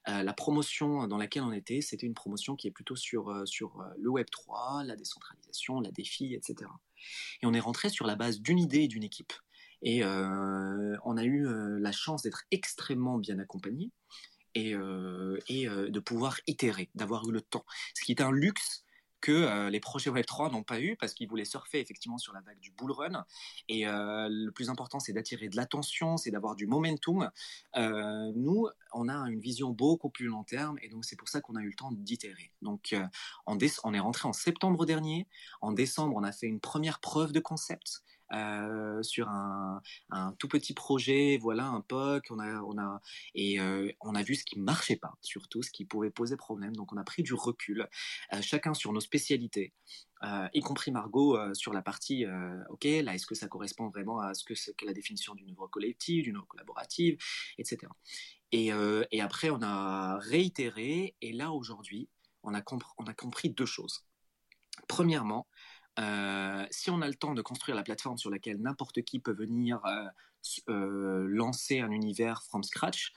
[0.09, 3.45] euh, la promotion dans laquelle on était, c'était une promotion qui est plutôt sur, euh,
[3.45, 6.69] sur le Web 3, la décentralisation, la défi, etc.
[7.41, 9.33] Et on est rentré sur la base d'une idée et d'une équipe.
[9.81, 13.91] Et euh, on a eu euh, la chance d'être extrêmement bien accompagné
[14.55, 17.65] et, euh, et de pouvoir itérer, d'avoir eu le temps.
[17.95, 18.83] Ce qui est un luxe
[19.21, 22.41] que euh, les projets Web3 n'ont pas eu parce qu'ils voulaient surfer effectivement sur la
[22.41, 23.25] vague du bull run.
[23.67, 27.29] Et euh, le plus important, c'est d'attirer de l'attention, c'est d'avoir du momentum.
[27.75, 31.41] Euh, nous, on a une vision beaucoup plus long terme et donc c'est pour ça
[31.41, 32.51] qu'on a eu le temps d'itérer.
[32.61, 32.95] Donc
[33.45, 35.27] on, on est rentré en septembre dernier.
[35.61, 38.03] En décembre, on a fait une première preuve de concept
[38.33, 39.81] euh, sur un,
[40.37, 43.01] tout petit projet, voilà un POC, on a, on a,
[43.35, 46.75] et euh, on a vu ce qui marchait pas, surtout ce qui pouvait poser problème.
[46.75, 47.87] Donc on a pris du recul,
[48.33, 49.73] euh, chacun sur nos spécialités.
[50.53, 52.25] Y compris Margot sur la partie
[52.67, 55.67] ok là est-ce que ça correspond vraiment à ce que c'est la définition d'une œuvre
[55.67, 57.17] collective d'une œuvre collaborative
[57.57, 57.87] etc
[58.51, 58.71] et,
[59.11, 62.09] et après on a réitéré et là aujourd'hui
[62.43, 62.61] on a,
[62.97, 64.03] on a compris deux choses
[64.89, 65.47] premièrement
[65.99, 69.33] euh, si on a le temps de construire la plateforme sur laquelle n'importe qui peut
[69.33, 70.05] venir euh,
[70.69, 73.13] euh, lancer un univers from scratch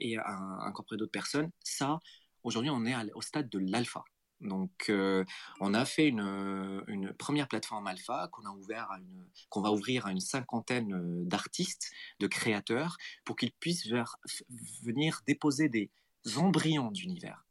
[0.00, 2.00] et incorporer d'autres personnes, ça,
[2.42, 4.02] aujourd'hui, on est au stade de l'alpha.
[4.40, 4.90] Donc,
[5.60, 8.42] on a fait une, première plateforme alpha qu'on
[9.62, 13.86] va ouvrir à une cinquantaine d'artistes, de créateurs, pour qu'ils puissent
[14.82, 15.92] venir déposer des
[16.36, 17.44] embryons d'univers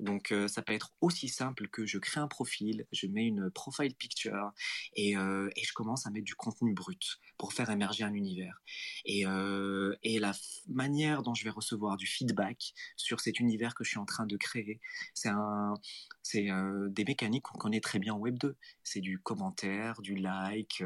[0.00, 3.50] Donc euh, ça peut être aussi simple que je crée un profil, je mets une
[3.50, 4.52] profile picture
[4.94, 8.62] et, euh, je commence à mettre du contenu brut pour faire émerger un univers.
[9.04, 10.32] Et, euh, la
[10.68, 14.26] manière dont je vais recevoir du feedback sur cet univers que je suis en train
[14.26, 14.80] de créer,
[15.12, 15.30] c'est
[16.32, 18.56] des mécaniques qu'on connaît très bien en Web 2.
[18.84, 20.82] C'est du commentaire, du like,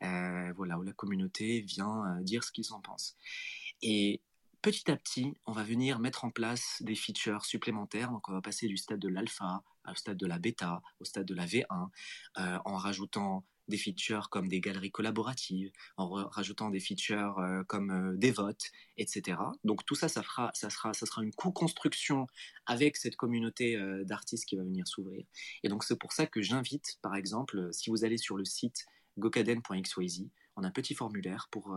[0.00, 3.16] voilà, où la communauté vient dire ce qu'ils en pensent.
[4.62, 8.10] Petit à petit, on va venir mettre en place des features supplémentaires.
[8.10, 11.26] Donc, on va passer du stade de l'alpha au stade de la bêta, au stade
[11.26, 11.88] de la V1,
[12.38, 17.90] euh, en rajoutant des features comme des galeries collaboratives, en rajoutant des features euh, comme
[17.90, 19.38] euh, des votes, etc.
[19.64, 22.26] Donc tout ça, ça, fera, ça, sera, ça sera une co-construction
[22.66, 25.24] avec cette communauté d'artistes qui va venir s'ouvrir.
[25.62, 28.86] Et donc c'est pour ça que j'invite, par exemple, si vous allez sur le site
[29.18, 31.76] gokaden.xyz, on a un petit formulaire pour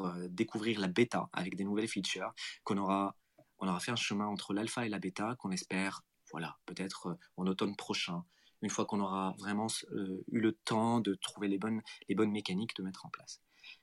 [0.00, 2.32] euh, découvrir la bêta avec des nouvelles features,
[2.64, 3.16] qu'on aura,
[3.58, 7.18] on aura fait un chemin entre l'alpha et la bêta qu'on espère, voilà, peut-être euh,
[7.36, 8.24] en automne prochain,
[8.62, 12.30] une fois qu'on aura vraiment euh, eu le temps de trouver les bonnes, les bonnes
[12.30, 13.40] mécaniques de mettre en place.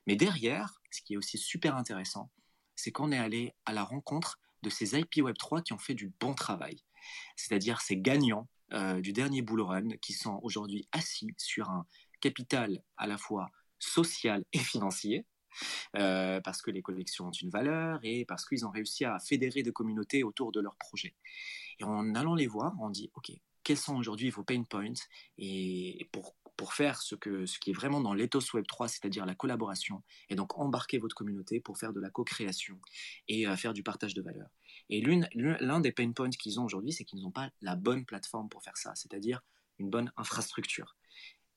[0.08, 2.30] Mais derrière, ce qui est aussi super intéressant,
[2.76, 6.12] c'est qu'on est allé à la rencontre de ces IP Web3 qui ont fait du
[6.20, 6.78] bon travail,
[7.36, 8.48] c'est-à-dire ces gagnants
[9.00, 11.86] du dernier bull run qui sont aujourd'hui assis sur un
[12.22, 13.50] capital à la fois
[13.82, 15.26] social et financier,
[15.94, 19.72] parce que les collections ont une valeur et parce qu'ils ont réussi à fédérer des
[19.72, 21.16] communautés autour de leur projet.
[21.80, 23.32] Et en allant les voir, on dit, OK,
[23.64, 24.94] quels sont aujourd'hui vos pain points
[25.38, 29.26] et pour, pour faire ce, que, ce qui est vraiment dans l'ethos Web 3, c'est-à-dire
[29.26, 32.80] la collaboration, et donc embarquer votre communauté pour faire de la co-création
[33.28, 34.48] et euh, faire du partage de valeur.
[34.90, 38.50] Et l'un des pain points qu'ils ont aujourd'hui, c'est qu'ils n'ont pas la bonne plateforme
[38.50, 39.42] pour faire ça, c'est-à-dire
[39.80, 40.96] une bonne infrastructure.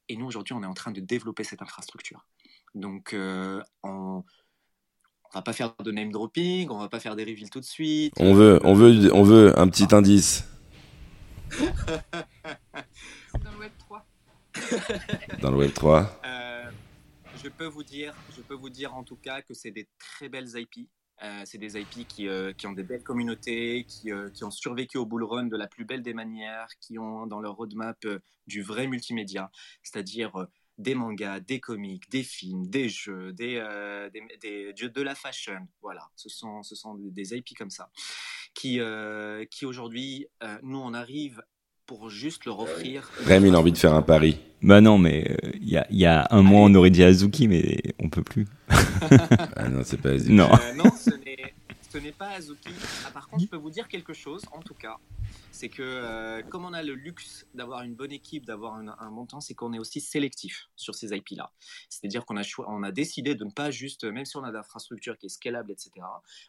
[0.08, 2.26] Et nous, aujourd'hui, on est en train de développer cette infrastructure.
[2.74, 4.24] Donc, euh, on,
[5.32, 8.14] va pas faire de name dropping, on va pas faire des reveals tout de suite.
[8.18, 10.48] On veut, on veut, on veut un petit indice.
[11.58, 14.06] Dans le Web 3.
[15.40, 16.20] Dans le Web 3.
[16.24, 16.70] Euh,
[17.42, 20.28] je peux vous dire, je peux vous dire en tout cas que c'est des très
[20.28, 20.88] belles IP.
[21.22, 25.06] Euh, c'est des IP qui, qui, ont des belles communautés, qui, qui, ont survécu au
[25.06, 28.04] bull run de la plus belle des manières, qui ont dans leur roadmap
[28.48, 29.52] du vrai multimédia,
[29.84, 35.68] c'est-à-dire des mangas, des comics, des films, des jeux, des, euh, des, de la fashion.
[35.82, 37.90] Voilà, ce sont, ce sont des IP comme ça
[38.54, 41.42] qui, euh, qui aujourd'hui, euh, nous, on arrive
[41.86, 43.10] pour juste leur offrir.
[43.26, 44.38] Rémi, il a envie de faire un pari.
[44.62, 47.82] Bah non, mais il y, a, y, a, un mois, on aurait dit Azuki, mais
[47.98, 48.46] on peut plus.
[48.68, 50.32] ah non, c'est pas Azuki.
[50.32, 51.33] Non, non ce n'est
[52.00, 52.70] pas Azuki.
[53.06, 54.98] Ah, par contre, je peux vous dire quelque chose, en tout cas
[55.50, 59.40] c'est que euh, comme on a le luxe d'avoir une bonne équipe, d'avoir un, montant,
[59.40, 61.52] c'est qu'on est aussi sélectif sur ces IP-là.
[61.88, 65.16] C'est-à-dire qu'on a, on a décidé de ne pas juste, même si on a l'infrastructure
[65.16, 65.92] qui est scalable, etc.,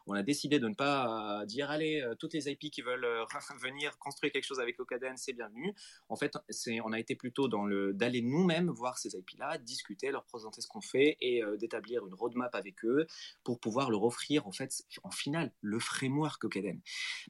[0.07, 3.07] on a décidé de ne pas euh, dire, allez, euh, toutes les IP qui veulent
[3.61, 5.75] venir construire quelque chose avec Okaden, c'est bienvenu.
[6.09, 6.37] En fait,
[6.83, 10.67] on a été plutôt dans le d'aller nous-mêmes voir ces IP-là, discuter, leur présenter ce
[10.67, 13.05] qu'on fait et d'établir une roadmap avec eux
[13.43, 16.81] pour pouvoir leur offrir, en fait, en finale, le framework Okaden.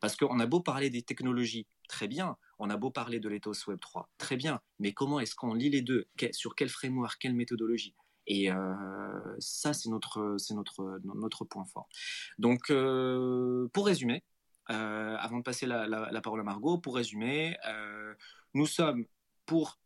[0.01, 2.37] Parce qu'on a beau parler des technologies très bien.
[2.59, 4.61] On a beau parler de l'ethos Web 3, très bien.
[4.79, 6.07] Mais comment est-ce qu'on lit les deux?
[6.31, 7.95] Sur quel framework, quelle méthodologie?
[8.27, 11.87] Et euh, ça, c'est notre, notre, notre point fort.
[12.39, 14.23] Donc, euh, pour résumer,
[14.71, 17.55] euh, avant de passer la, la, parole à Margot, pour résumer,
[18.53, 19.05] nous sommes
[19.45, 19.79] pour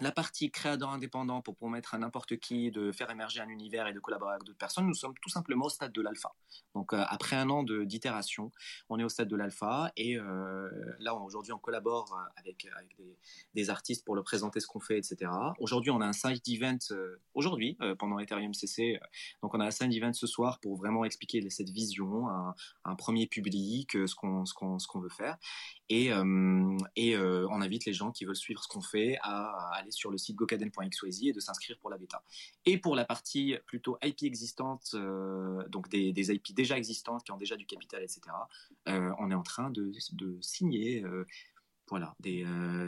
[0.00, 3.92] la partie créateur indépendant pour permettre à n'importe qui de faire émerger un univers et
[3.92, 6.32] de collaborer avec d'autres personnes, nous sommes tout simplement au stade de l'alpha.
[6.74, 8.50] Donc euh, après un an d'itération,
[8.88, 12.96] on est au stade de l'alpha et euh, là aujourd'hui on collabore avec, avec
[13.54, 15.30] des, artistes pour leur présenter ce qu'on fait, etc.
[15.58, 18.98] Aujourd'hui on a un side event, euh, aujourd'hui pendant Ethereum CC,
[19.42, 22.94] donc on a un side event ce soir pour vraiment expliquer cette vision, un, un
[22.94, 25.36] premier public, ce qu'on ce qu'on veut faire
[25.88, 26.10] et,
[26.96, 30.18] et on invite les gens qui veulent suivre ce qu'on fait à, aller sur le
[30.18, 32.22] site gokaden.xyz et de s'inscrire pour la bêta.
[32.66, 34.94] Et pour la partie plutôt IP existante,
[35.68, 38.20] donc des, des, IP déjà existantes qui ont déjà du capital, etc.,
[38.86, 41.04] on est en train de, de signer
[41.88, 42.44] voilà, des,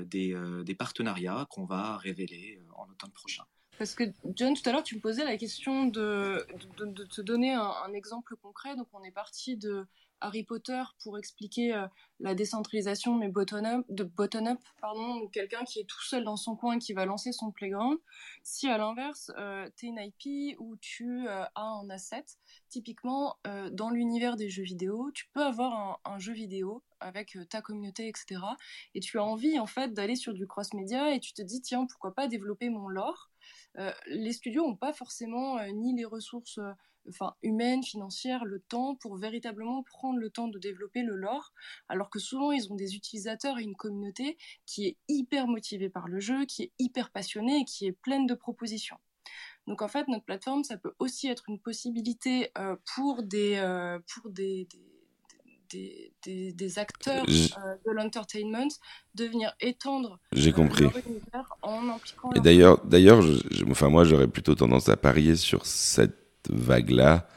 [0.07, 0.35] des,
[0.65, 3.45] des partenariats qu'on va révéler en automne prochain.
[3.79, 4.05] Parce que
[4.37, 6.47] John, tout à l'heure, tu me posais la question de,
[6.79, 8.77] de, te donner un, exemple concret.
[8.77, 9.87] Donc, on est parti de
[10.23, 11.87] Harry Potter pour expliquer euh,
[12.21, 16.57] la décentralisation, mais bottom-up, de bottom-up, pardon, ou quelqu'un qui est tout seul dans son
[16.57, 17.99] coin qui va lancer son playground.
[18.43, 22.25] Si à l'inverse, euh, une IP ou tu euh, as un asset,
[22.69, 23.37] typiquement
[23.73, 28.41] dans l'univers des jeux vidéo, tu peux avoir un, jeu vidéo avec ta communauté, etc.
[28.95, 31.87] Et tu as envie en fait d'aller sur du cross-média et tu te dis tiens
[31.87, 33.31] pourquoi pas développer mon lore.
[34.07, 36.61] les studios n'ont pas forcément ni les ressources
[37.09, 41.53] enfin, humaine, financière, le temps pour véritablement prendre le temps de développer le lore,
[41.89, 44.37] alors que souvent ils ont des utilisateurs et une communauté
[44.67, 48.27] qui est hyper motivée par le jeu, qui est hyper passionnée et qui est pleine
[48.27, 48.97] de propositions.
[49.67, 53.99] Donc en fait, notre plateforme, ça peut aussi être une possibilité euh, pour des, euh,
[54.13, 54.67] pour des,
[55.71, 58.69] des, des, des acteurs euh, de l'entertainment
[59.15, 60.83] de venir étendre J'ai compris.
[60.85, 63.25] leur univers en impliquant Et leur- d'ailleurs, d'ailleurs,
[63.71, 67.29] enfin moi j'aurais plutôt tendance à parier sur cette vague-là.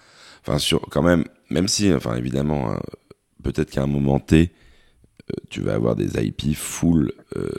[0.41, 2.79] Enfin sur quand même, même si, enfin évidemment, hein,
[3.43, 4.51] peut-être qu'à un moment T,
[5.31, 7.49] euh, tu vas avoir des IP full euh,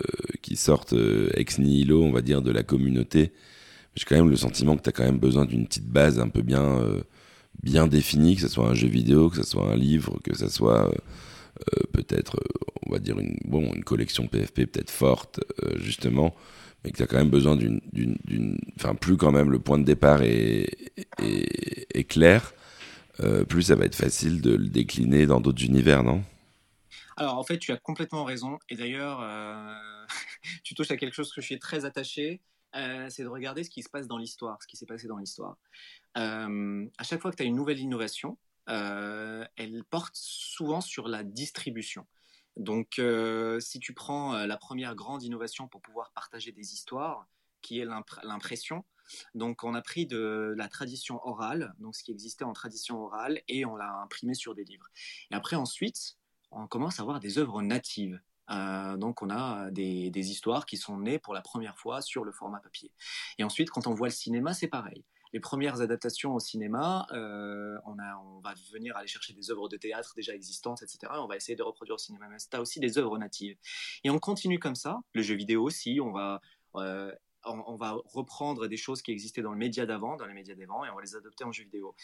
[0.43, 3.33] qui sortent euh, ex nihilo, on va dire, de la communauté.
[3.97, 6.29] J'ai quand même le sentiment que tu as quand même besoin d'une petite base un
[6.29, 6.83] peu bien,
[7.63, 10.51] bien définie, que ce soit un jeu vidéo, que ce soit un livre, que ce
[10.51, 10.93] soit
[11.93, 12.39] peut-être,
[12.87, 15.41] on va dire, une, bon, une collection PFP peut-être forte,
[15.77, 16.35] justement,
[16.85, 17.81] mais que tu as quand même besoin d'une,
[18.77, 20.69] enfin, plus quand même le point de départ est,
[22.09, 22.53] clair,
[23.21, 26.23] euh, plus ça va être facile de le décliner dans d'autres univers, non?
[27.17, 28.59] Alors en fait, tu as complètement raison.
[28.69, 29.75] Et d'ailleurs, euh,
[30.65, 32.41] tu touches à quelque chose que je suis très attaché.
[32.77, 35.17] euh, c'est de regarder ce qui se passe dans l'histoire, ce qui s'est passé dans
[35.17, 35.57] l'histoire.
[36.15, 42.07] À chaque fois que tu as une nouvelle innovation, elle porte souvent sur la distribution.
[42.57, 47.29] Donc, euh, si tu prends euh, la première grande innovation pour pouvoir partager des histoires,
[47.63, 48.85] qui est l'impr- l'impression,
[49.35, 53.41] donc on a pris de la tradition orale, donc ce qui existait en tradition orale,
[53.49, 54.89] et on l'a imprimé sur des livres.
[55.31, 56.17] Et après, ensuite,
[56.51, 58.21] on commence à avoir des œuvres natives.
[58.49, 62.33] Euh, donc on a des histoires qui sont nées pour la première fois sur le
[62.33, 62.93] format papier.
[63.39, 65.05] Et ensuite, quand on voit le cinéma, c'est pareil.
[65.37, 70.15] Les premières adaptations au cinéma, euh, on, va venir aller chercher des œuvres de théâtre
[70.17, 71.13] déjà existantes, etc.
[71.15, 72.27] Et on va essayer de reproduire au cinéma.
[72.31, 73.55] Mais as aussi des œuvres natives.
[74.03, 75.01] Et on continue comme ça.
[75.13, 76.41] Le jeu vidéo aussi, on va,
[76.77, 77.13] euh,
[77.45, 80.87] on, va reprendre des choses qui existaient dans le média d'avant, dans les médias d'avant,
[80.87, 81.95] et on va les adopter en jeu vidéo.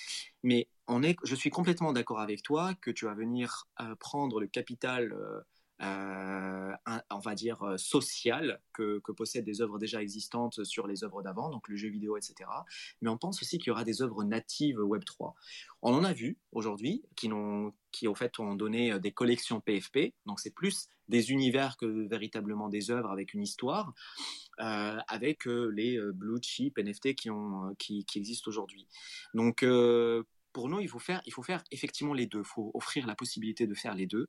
[0.42, 4.42] Mais on est, je suis complètement d'accord avec toi que tu vas venir euh, prendre
[4.42, 5.16] le capital,
[5.82, 11.22] un- on va dire, euh, social que, possèdent des œuvres déjà existantes sur les œuvres
[11.22, 12.48] d'avant, donc le jeu vidéo, etc.
[13.02, 15.34] Mais on pense aussi qu'il y aura des œuvres natives Web3.
[15.82, 17.28] On en a vu aujourd'hui qui,
[17.90, 22.08] qui au fait ont donné euh, des collections PFP, donc c'est plus des univers que
[22.08, 23.92] véritablement des œuvres avec une histoire,
[24.60, 28.86] euh, avec euh, les euh, blue chip NFT qui, ont, euh, qui, existent aujourd'hui.
[29.34, 32.40] Donc euh, pour nous, il faut faire, il faut faire effectivement les deux.
[32.40, 34.28] Il faut offrir la possibilité de faire les deux.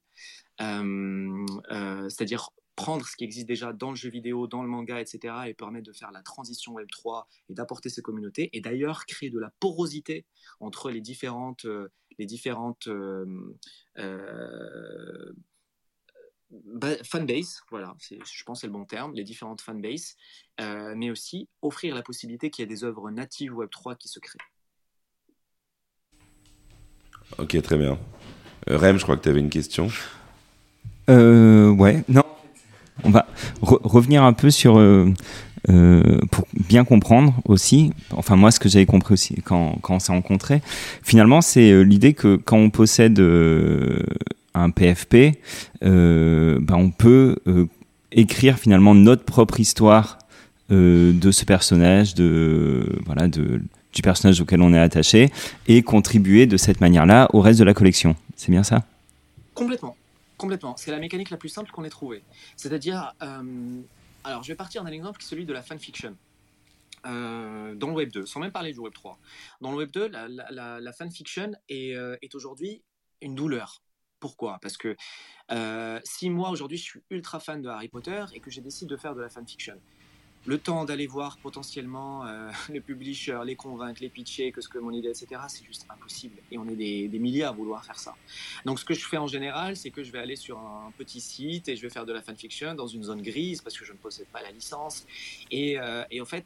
[0.61, 4.99] Euh, euh, C'est-à-dire prendre ce qui existe déjà dans le jeu vidéo, dans le manga,
[4.99, 9.05] etc., et permettre de faire la transition Web 3 et d'apporter ces communautés, et d'ailleurs
[9.05, 10.25] créer de la porosité
[10.59, 13.25] entre les différentes, euh, les différentes euh,
[16.49, 20.15] ba- fanbase, voilà, je pense c'est le bon terme, les différentes fanbases,
[20.59, 24.19] mais aussi offrir la possibilité qu'il y ait des œuvres natives Web 3 qui se
[24.19, 24.39] créent.
[27.37, 27.97] Ok, très bien.
[28.69, 29.87] Euh, Rem, je crois que tu avais une question.
[31.09, 32.23] Euh, ouais, non.
[33.03, 33.25] On va
[33.61, 35.11] re- revenir un peu sur euh,
[35.69, 37.91] euh, pour bien comprendre aussi.
[38.11, 40.61] Enfin moi, ce que j'avais compris aussi quand, quand on s'est rencontrés,
[41.01, 43.19] finalement, c'est l'idée que quand on possède
[44.53, 45.37] un PFP,
[45.81, 47.37] ben, on peut
[48.11, 50.19] écrire finalement notre propre histoire
[50.69, 53.59] de ce personnage, de voilà, de
[53.93, 55.31] du personnage auquel on est attaché,
[55.67, 58.15] et contribuer de cette manière-là au reste de la collection.
[58.35, 58.83] C'est bien ça?
[59.53, 59.95] Complètement,
[60.37, 60.75] complètement.
[60.77, 62.23] C'est la mécanique la plus simple qu'on ait trouvée.
[62.57, 63.81] C'est-à-dire, euh,
[64.23, 66.15] alors je vais partir d'un exemple qui est celui de la fanfiction.
[67.05, 69.19] Euh, dans le Web 2, sans même parler du Web 3.
[69.59, 72.81] Dans le Web 2, la, fanfiction est, euh, est aujourd'hui
[73.21, 73.81] une douleur.
[74.19, 74.57] Pourquoi?
[74.61, 74.95] Parce que
[76.05, 78.97] si moi aujourd'hui je suis ultra fan de Harry Potter et que j'ai décidé de
[78.97, 79.75] faire de la fanfiction,
[80.45, 84.77] le temps d'aller voir potentiellement euh, les publishers, les convaincre, les pitcher, que ce que
[84.77, 86.37] mon idée, etc., c'est juste impossible.
[86.51, 88.15] Et on est des, milliers à vouloir faire ça.
[88.65, 91.21] Donc ce que je fais en général, c'est que je vais aller sur un petit
[91.21, 93.93] site et je vais faire de la fanfiction dans une zone grise parce que je
[93.93, 95.05] ne possède pas la licence.
[95.51, 96.45] Et, euh, en fait,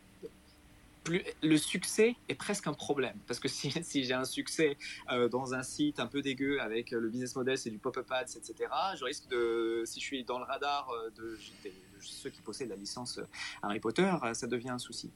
[1.42, 3.18] le succès est presque un problème.
[3.26, 3.72] Parce que si,
[4.04, 4.78] j'ai un succès
[5.12, 8.26] euh, dans un site un peu dégueu avec le business model, c'est du pop-up ads,
[8.36, 11.38] etc., je risque de, si je suis dans le radar de
[12.02, 13.20] ceux qui possèdent la licence
[13.62, 15.10] Harry Potter, euh, ça devient un souci.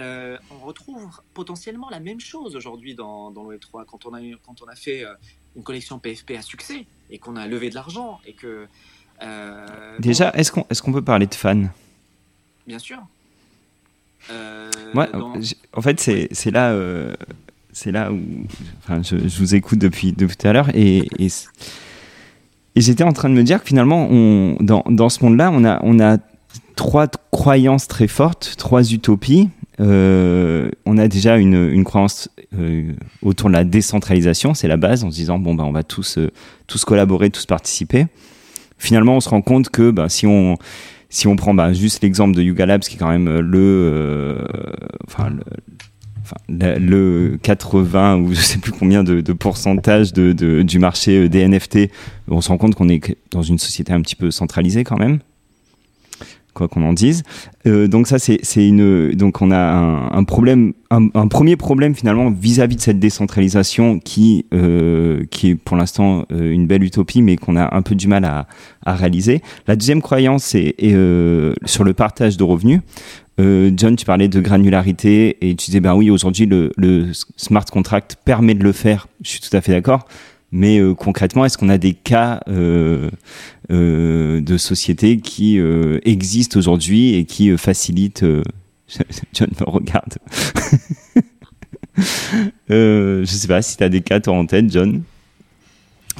[0.00, 4.20] Euh, on retrouve potentiellement la même chose aujourd'hui dans, dans le Web3 quand on a,
[4.44, 5.12] quand on a fait euh,
[5.54, 8.66] une collection PFP à succès et qu'on a levé de l'argent et que.
[9.22, 11.64] euh, Déjà, est-ce qu'on est qu'on peut parler de fans?
[12.66, 12.98] Bien sûr.
[14.30, 15.34] Euh, Moi, dans...
[15.74, 17.14] en fait, c'est là, euh,
[17.72, 18.20] c'est là où,
[18.78, 21.28] enfin, je, je, vous écoute depuis depuis tout à l'heure et, et,
[22.74, 24.08] et j'étais en train de me dire que finalement,
[24.60, 26.18] dans, dans ce monde-là, on a on a
[26.76, 29.50] trois croyances très fortes, trois utopies.
[29.80, 32.92] euh, on a déjà une, une croyance euh,
[33.22, 36.18] autour de la décentralisation, c'est la base, en se disant bon bah on va tous
[36.18, 36.30] euh,
[36.66, 38.06] tous collaborer, tous participer.
[38.78, 40.56] Finalement, on se rend compte que bah, si on
[41.08, 44.46] si on prend bah, juste l'exemple de Yuga Labs, qui est quand même le
[45.06, 45.42] enfin le,
[46.48, 51.46] le- le 80 ou je sais plus combien de, pourcentage de, du marché euh, des
[51.46, 51.90] NFT,
[52.28, 55.18] on se rend compte qu'on est dans une société un petit peu centralisée quand même,
[56.54, 57.22] quoi qu'on en dise.
[57.66, 62.76] Euh, donc ça c'est une donc on a un, problème un, premier problème finalement vis-à-vis
[62.76, 67.74] de cette décentralisation qui euh, qui est pour l'instant une belle utopie mais qu'on a
[67.74, 68.46] un peu du mal à,
[68.84, 69.40] à réaliser.
[69.66, 72.80] La deuxième croyance euh, sur le partage de revenus.
[73.40, 77.64] Euh, John, tu parlais de granularité et tu disais ben oui aujourd'hui le, le smart
[77.64, 79.08] contract permet de le faire.
[79.22, 80.06] Je suis tout à fait d'accord.
[80.54, 83.10] Mais euh, concrètement, est-ce qu'on a des cas euh,
[83.70, 88.24] euh, de sociétés qui euh, existent aujourd'hui et qui euh, facilitent
[89.32, 90.18] John me regarde.
[92.68, 95.02] je sais pas si tu as des cas toi en tête, John,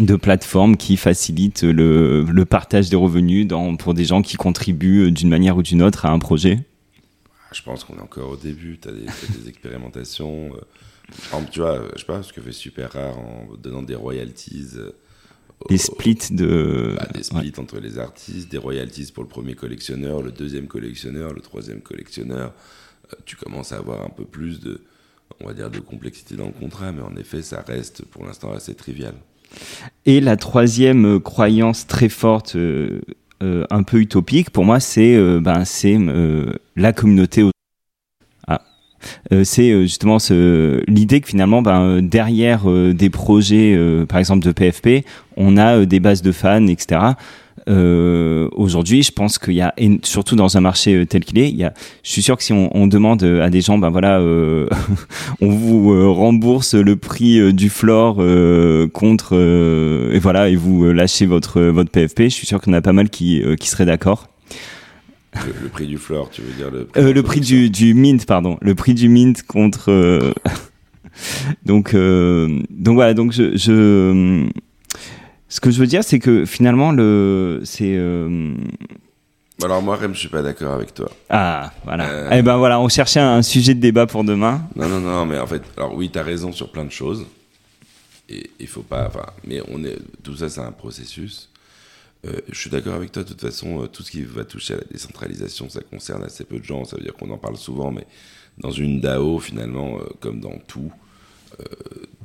[0.01, 5.13] de plateformes qui facilitent le, le partage des revenus dans, pour des gens qui contribuent
[5.13, 6.61] d'une manière ou d'une autre à un projet?
[7.53, 8.79] Je pense qu'on est encore au début.
[8.81, 9.07] Tu as, des
[9.49, 10.53] expérimentations.
[10.55, 10.61] euh,
[11.31, 13.95] Par exemple, tu vois, je sais pas ce que fait Super Rare en donnant des
[13.95, 14.69] royalties.
[14.77, 14.91] euh,
[15.69, 16.95] Des splits de.
[16.99, 21.33] bah, des splits entre les artistes, des royalties pour le premier collectionneur, le deuxième collectionneur,
[21.33, 22.53] le troisième collectionneur.
[23.13, 24.81] Euh, tu commences à avoir un peu plus de,
[25.41, 28.53] on va dire, de complexité dans le contrat, mais en effet, ça reste pour l'instant
[28.53, 29.15] assez trivial.
[30.07, 33.03] Et la troisième euh, croyance très forte, euh,
[33.43, 37.43] euh, un peu utopique, pour moi, c'est euh, ben, c'est euh, la communauté.
[37.43, 37.51] au-
[38.49, 38.63] Ah.
[39.45, 40.19] C'est justement
[40.89, 42.63] l'idée que finalement, ben, derrière
[42.95, 43.77] des projets,
[44.09, 45.05] par exemple de PFP,
[45.37, 47.01] on a des bases de fans, etc.
[47.69, 51.39] Euh, Aujourd'hui, je pense qu'il y a, et surtout dans un marché euh, tel qu'il
[51.39, 53.61] est, il y a, je suis sûr que si on, on demande euh, à des
[53.61, 54.69] gens, ben voilà, euh,
[55.41, 60.93] on vous euh, rembourse le prix du floor euh, contre euh, et voilà et vous
[60.93, 62.23] lâchez votre votre PFP.
[62.25, 64.29] Je suis sûr qu'on a pas mal qui euh, qui seraient d'accord.
[65.35, 68.27] Le, le prix du floor, tu veux dire le Euh, le prix du du mint,
[68.27, 69.91] pardon, le prix du mint contre.
[69.91, 70.33] euh,
[71.65, 74.47] donc euh, donc voilà donc je je
[75.53, 78.55] ce que je veux dire c'est que finalement le c'est euh,
[79.63, 81.11] Alors moi, Rem, je suis pas d'accord avec toi.
[81.29, 82.29] ah voilà Euh.
[82.33, 84.63] eh ben voilà on cherchait un sujet de débat pour demain.
[84.77, 87.27] Non, non, non, mais en fait, alors oui, tu as raison sur plein de choses.
[88.31, 89.07] Et il faut pas.
[89.09, 91.51] Enfin, mais on est, tout ça, c'est un processus.
[92.27, 94.77] Euh, je suis d'accord avec toi, de toute façon, tout ce qui va toucher à
[94.79, 96.85] la décentralisation, ça concerne assez peu de gens.
[96.87, 98.07] Ça veut dire qu'on en parle souvent, mais
[98.59, 100.91] dans une DAO, finalement, comme dans tout,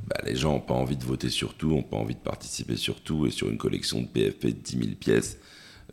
[0.08, 2.78] bah, les gens n'ont pas envie de voter sur tout, n'ont pas envie de participer
[2.78, 3.28] sur tout.
[3.28, 5.38] Et sur une collection de PFP de 10 000 pièces,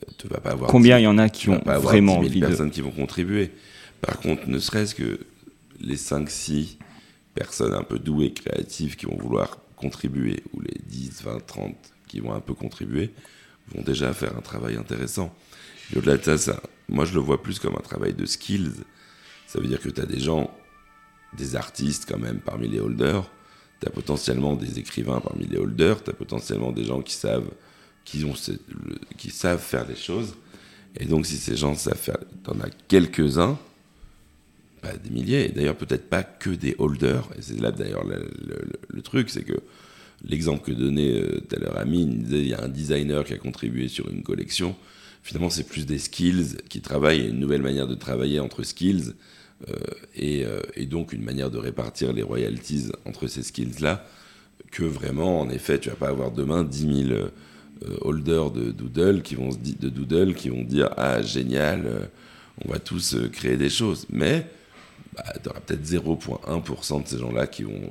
[0.02, 0.70] euh, tu vas pas avoir.
[0.70, 2.70] Combien 10 il y en a qui ont pas vraiment 10 000 envie de personnes
[2.70, 3.50] qui vont contribuer.
[4.00, 5.18] Par contre, ne serait-ce que
[5.80, 6.76] les 5-6
[7.34, 11.74] personnes un peu douées, créatives, qui vont vouloir contribuer, ou les 10, 20, 30
[12.06, 13.10] qui vont un peu contribuer,
[13.74, 15.34] vont déjà faire un travail intéressant.
[15.92, 18.84] Et au-delà de ça, ça, moi je le vois plus comme un travail de skills.
[19.48, 20.50] Ça veut dire que tu as des gens,
[21.36, 23.28] des artistes quand même parmi les holders,
[23.80, 27.50] tu as potentiellement des écrivains parmi les holders, tu as potentiellement des gens qui savent,
[28.04, 30.34] qui, savent faire les choses.
[30.98, 33.58] Et donc si ces gens savent faire, t'en as quelques-uns,
[34.80, 39.02] pas des milliers, et d'ailleurs peut-être pas que des holders, et c'est là d'ailleurs le,
[39.02, 39.60] truc, c'est que
[40.24, 43.24] l'exemple que donnait euh, tout à l'heure Amine, il disait il y a un designer
[43.24, 44.76] qui a contribué sur une collection,
[45.22, 49.14] finalement c'est plus des skills qui travaillent, une nouvelle manière de travailler entre skills,
[50.14, 54.06] et, euh, et donc une manière de répartir les royalties entre ces skills-là,
[54.70, 57.28] que vraiment, en effet, tu vas pas avoir demain 10 000
[57.82, 62.06] euh, holders de Doodle qui vont se de Doodle qui vont dire ah génial, euh,
[62.64, 64.06] on va tous euh, créer des choses.
[64.10, 64.46] Mais
[65.14, 67.90] bah, tu auras peut-être 0,1% de ces gens-là qui vont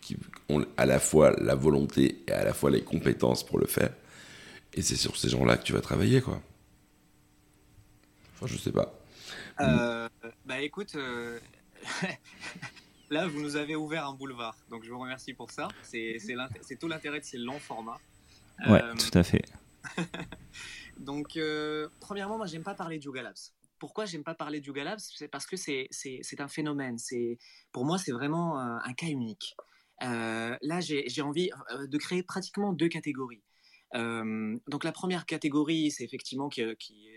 [0.00, 0.16] qui
[0.48, 3.90] ont à la fois la volonté et à la fois les compétences pour le faire.
[4.74, 6.40] Et c'est sur ces gens-là que tu vas travailler, quoi.
[8.34, 8.97] Enfin, je sais pas.
[9.60, 10.08] Euh,
[10.44, 11.38] bah écoute, euh,
[13.10, 15.68] là vous nous avez ouvert un boulevard, donc je vous remercie pour ça.
[15.82, 16.18] C'est
[16.78, 18.00] tout l'intérêt de ces longs formats.
[18.66, 19.42] Ouais, Euh, tout à fait.
[20.98, 21.38] donc
[22.00, 23.34] premièrement, moi j'aime pas parler de Labs.
[23.78, 24.98] Pourquoi j'aime pas parler de Labs?
[24.98, 25.88] C'est parce que c'est
[26.38, 26.98] un phénomène.
[26.98, 27.38] C'est
[27.72, 29.56] pour moi c'est vraiment un, un cas unique.
[30.00, 31.50] Là j'ai envie
[31.80, 33.42] de créer pratiquement deux catégories.
[33.94, 37.08] Euh, donc la première catégorie, c'est effectivement qui, qui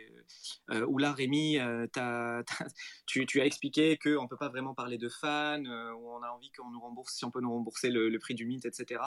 [0.71, 1.87] euh, où là Rémi, euh,
[3.07, 6.29] tu, as expliqué qu'on ne peut pas vraiment parler de fans, euh, où on a
[6.29, 9.01] envie qu'on nous rembourse, si on peut nous rembourser le, prix du mint, etc.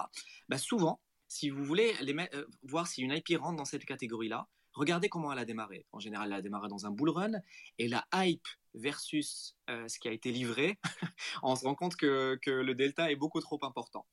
[0.49, 1.95] Bah, souvent, si vous voulez
[2.35, 5.87] euh, voir si une IP rentre dans cette catégorie-là, regardez comment elle a démarré.
[5.93, 7.33] En général, elle a démarré dans un bull run,
[7.79, 10.79] et la hype versus euh, ce qui a été livré,
[11.43, 14.07] on se rend compte que, que, le delta est beaucoup trop important.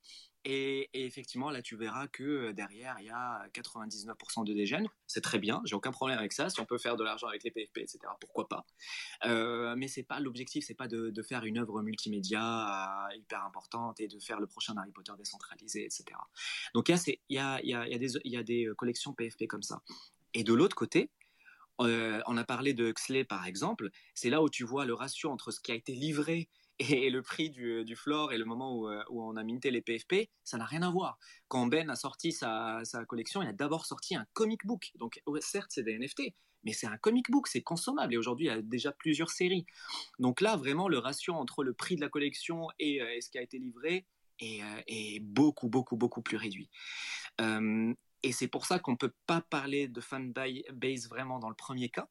[0.44, 4.88] Et, effectivement, là, tu verras que euh, derrière, il y a 99% de dégènes.
[5.06, 6.48] C'est très bien, j'ai aucun problème avec ça.
[6.48, 8.64] Si on peut faire de l'argent avec les PFP, etc., pourquoi pas.
[9.24, 14.00] Euh, mais c'est pas l'objectif, c'est pas de, de, faire une œuvre multimédia hyper importante
[14.00, 16.04] et de faire le prochain Harry Potter décentralisé, etc.
[16.74, 16.96] Donc, il
[17.28, 19.82] y, y, y, y a des collections PFP comme ça.
[20.34, 21.10] Et de l'autre côté,
[21.84, 25.30] euh, on a parlé de Xley par exemple, c'est là où tu vois le ratio
[25.30, 28.76] entre ce qui a été livré et le prix du, du floor et le moment
[28.76, 31.18] où, euh, on a minté les PFP, ça n'a rien à voir.
[31.48, 34.92] Quand Ben a sorti sa, collection, il a d'abord sorti un comic book.
[34.96, 38.14] Donc certes, c'est des NFT, mais c'est un comic book, c'est consommable.
[38.14, 39.66] Et aujourd'hui, il y a déjà plusieurs séries.
[40.18, 43.38] Donc là, vraiment, le ratio entre le prix de la collection et, euh, ce qui
[43.38, 44.06] a été livré
[44.40, 46.68] est, beaucoup, beaucoup, plus réduit.
[48.22, 51.88] Et c'est pour ça qu'on ne peut pas parler de fanbase vraiment dans le premier
[51.88, 52.08] cas.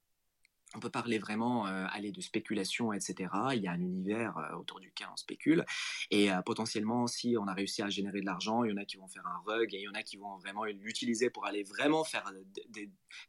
[0.74, 3.30] On peut parler vraiment, euh, aller de spéculation, etc.
[3.54, 5.66] Il y a un univers euh, autour duquel on spécule.
[6.12, 8.86] Et euh, potentiellement, si on a réussi à générer de l'argent, il y en a
[8.86, 11.46] qui vont faire un rug et il y en a qui vont vraiment l'utiliser pour
[11.46, 12.32] aller vraiment faire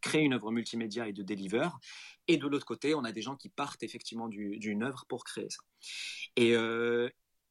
[0.01, 1.69] créer une œuvre multimédia et de deliver.
[2.29, 5.51] Et de l'autre côté, on a des gens qui partent effectivement d'une œuvre pour créer
[5.51, 5.63] ça.
[6.37, 6.55] Et,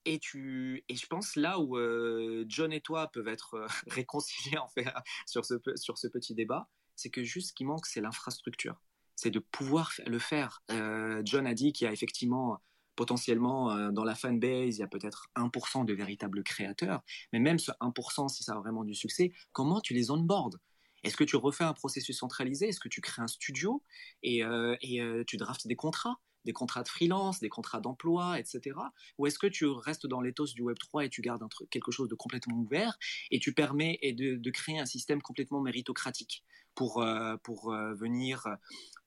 [0.06, 4.58] et, tu, et je pense là où euh, John et toi peuvent être euh, réconciliés
[4.58, 4.86] en fait,
[5.28, 8.82] sur, ce, sur ce petit débat, c'est que juste ce qui manque, c'est l'infrastructure.
[9.16, 10.64] C'est de pouvoir le faire.
[10.72, 12.62] Euh, John a dit qu'il y a effectivement
[12.95, 17.72] potentiellement dans la fanbase, il y a peut-être 1% de véritables créateurs, mais même ce
[17.80, 20.60] 1%, si ça a vraiment du succès, comment tu les onboardes
[21.04, 22.68] Est-ce que tu refais un processus centralisé?
[22.68, 23.82] Est-ce que tu crées un studio?
[24.22, 24.41] Et,
[24.82, 26.20] et tu draftes des contrats?
[26.46, 28.78] Des contrats de freelance, des contrats d'emploi, etc.
[29.18, 32.10] Ou est-ce que tu restes dans l'éthos du Web 3 et tu gardes quelque chose
[32.10, 32.98] de complètement ouvert
[33.30, 36.44] et tu permets et de, créer un système complètement méritocratique
[36.76, 38.48] pour, euh, pour euh, venir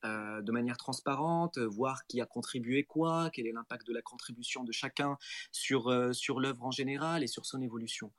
[0.05, 4.65] euh, de manière transparente, voir qui a contribué quoi, quel est l'impact de la contribution
[4.65, 5.19] de chacun
[5.53, 8.11] sur, sur l'œuvre en général et sur son évolution.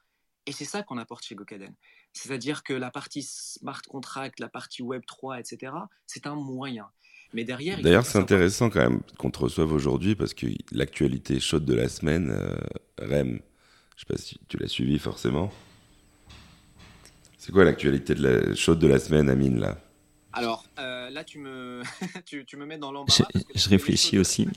[0.46, 1.76] Et c'est ça qu'on apporte chez Gokaden.
[2.14, 5.74] C'est-à-dire que la partie smart contract, la partie Web 3, etc.,
[6.06, 6.90] c'est un moyen.
[7.36, 7.82] Mais derrière.
[7.82, 11.90] D'ailleurs, c'est intéressant quand même qu'on te reçoive aujourd'hui parce que l'actualité chaude de la
[11.90, 12.56] semaine, euh,
[12.98, 13.40] Rem,
[13.98, 15.52] je sais pas si tu l'as suivi forcément.
[17.38, 19.78] C'est quoi l'actualité de la chaude de la semaine, Amine là?
[20.32, 21.82] Alors euh, là, tu me
[22.26, 23.28] tu, me mets dans l'embarras.
[23.54, 24.48] Je, réfléchis aussi.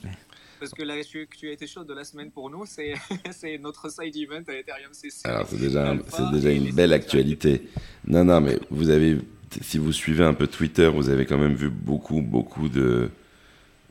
[0.61, 2.95] Parce que la tu as été chaude de la semaine pour nous, c'est
[3.61, 5.27] notre side event à Ethereum CC.
[5.29, 7.69] Alors c'est déjà, c'est déjà une belle actualité.
[8.07, 9.19] Non, non, mais vous avez
[9.63, 13.11] si vous suivez un peu Twitter, vous avez quand même vu beaucoup, beaucoup de.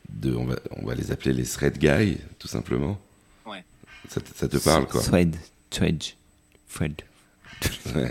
[0.10, 3.00] de on, va, on va les appeler les thread guys, tout simplement.
[3.46, 3.64] Ouais.
[4.10, 5.36] Ça, ça te parle, quoi Thread.
[5.70, 6.04] Thread.
[6.70, 7.02] Thread.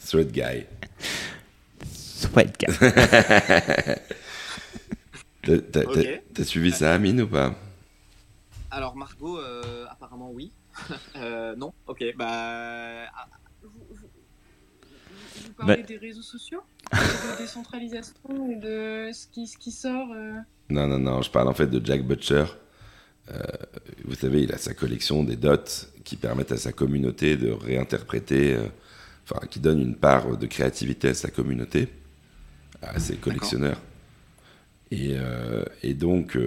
[0.00, 0.66] thread guy.
[2.20, 2.66] Thread guy.
[6.34, 7.54] T'as suivi ça, Amine, ou pas?
[8.70, 10.52] Alors, Margot, euh, apparemment, oui.
[11.16, 13.06] euh, non Ok, bah
[15.56, 16.60] parler bah- des réseaux sociaux
[16.92, 20.34] De décentralisation et de ce qui, ce qui sort euh
[20.70, 22.44] Non, non, non, je parle en fait de Jack Butcher.
[23.30, 23.42] Euh,
[24.04, 25.56] vous savez, il a sa collection des dots
[26.04, 28.66] qui permettent à sa communauté de réinterpréter, euh,
[29.24, 31.88] enfin, qui donne une part de créativité à sa communauté,
[32.80, 33.80] à ses collectionneurs.
[34.90, 35.16] Et,
[35.82, 36.38] et, donc,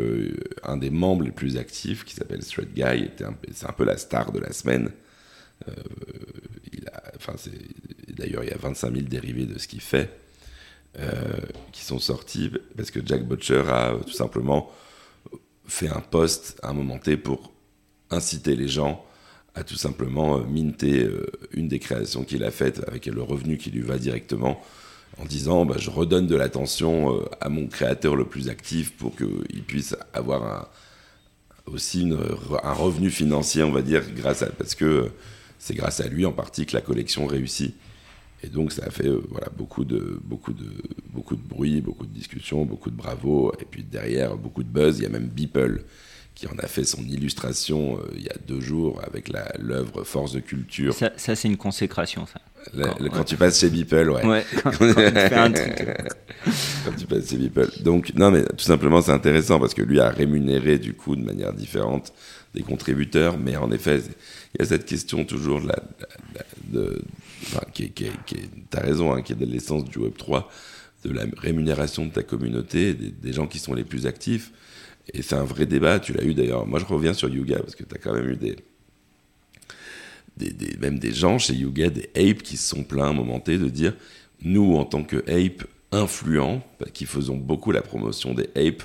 [0.63, 3.11] un des membres les plus actifs, qui s'appelle Thread Guy,
[3.53, 4.89] c'est un peu la star de la semaine.
[7.37, 7.51] C'est
[8.21, 10.09] D'ailleurs, il y a 25 000 dérivés de ce qu'il fait
[10.99, 11.15] euh,
[11.71, 14.69] qui sont sortis parce que Jack Butcher a tout simplement
[15.65, 17.51] fait un post à un moment T pour
[18.09, 19.05] inciter les gens
[19.55, 23.57] à tout simplement euh, minter euh, une des créations qu'il a faites avec le revenu
[23.57, 24.61] qui lui va directement
[25.17, 29.63] en disant bah, je redonne de l'attention à mon créateur le plus actif pour qu'il
[29.63, 30.69] puisse avoir
[31.65, 32.09] aussi
[32.63, 35.09] un revenu financier on va dire grâce à parce que
[35.61, 37.75] c'est grâce à lui en partie que la collection réussit
[38.43, 40.65] et donc ça a fait euh, voilà, beaucoup, de, beaucoup, de,
[41.13, 43.53] beaucoup de bruit, beaucoup de discussions, beaucoup de bravo.
[43.61, 44.97] Et puis derrière, beaucoup de buzz.
[44.97, 45.83] Il y a même Beeple
[46.33, 50.31] qui en a fait son illustration euh, il y a deux jours avec l'œuvre Force
[50.31, 50.93] de culture.
[50.93, 52.39] Ça, ça c'est une consécration, ça.
[53.13, 54.25] quand, tu passes chez Beeple, ouais.
[54.25, 55.87] ouais quand, tu fais un truc.
[56.85, 57.69] quand tu passes chez Beeple.
[57.83, 61.23] Donc, non, mais tout simplement, c'est intéressant parce que lui a rémunéré, du coup, de
[61.23, 62.11] manière différente
[62.53, 63.37] des contributeurs.
[63.37, 64.01] Mais en effet,
[64.53, 65.79] il y a cette question toujours de, la,
[66.67, 67.01] de,
[67.73, 68.11] qui, qui,
[68.69, 70.49] t'as raison, hein, qui est de l'essence du Web 3,
[71.05, 74.51] de la rémunération de ta communauté, des, gens qui sont les plus actifs.
[75.13, 76.65] Et c'est un vrai débat, tu l'as eu d'ailleurs.
[76.67, 78.55] Moi, je reviens sur Yuga, parce que tu as quand même eu des,
[80.79, 83.95] même des gens chez Yuga, des apes, qui se sont plaints à de dire
[84.43, 88.83] nous, en tant que ape, influents, qui faisons beaucoup la promotion des apes,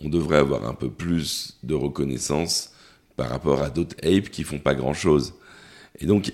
[0.00, 2.72] on devrait avoir un peu plus de reconnaissance
[3.16, 5.34] par rapport à d'autres apes qui font pas grand chose.
[5.98, 6.32] Et donc,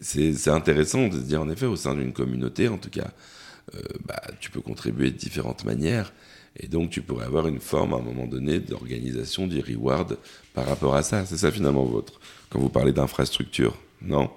[0.00, 3.10] c'est intéressant de se dire, en effet, au sein d'une communauté, en tout cas,
[3.74, 6.12] euh, bah, tu peux contribuer de différentes manières.
[6.56, 10.18] Et donc, tu pourrais avoir une forme, à un moment donné, d'organisation du reward
[10.52, 11.24] par rapport à ça.
[11.24, 12.20] C'est ça, finalement, votre.
[12.50, 14.30] Quand vous parlez d'infrastructure, non?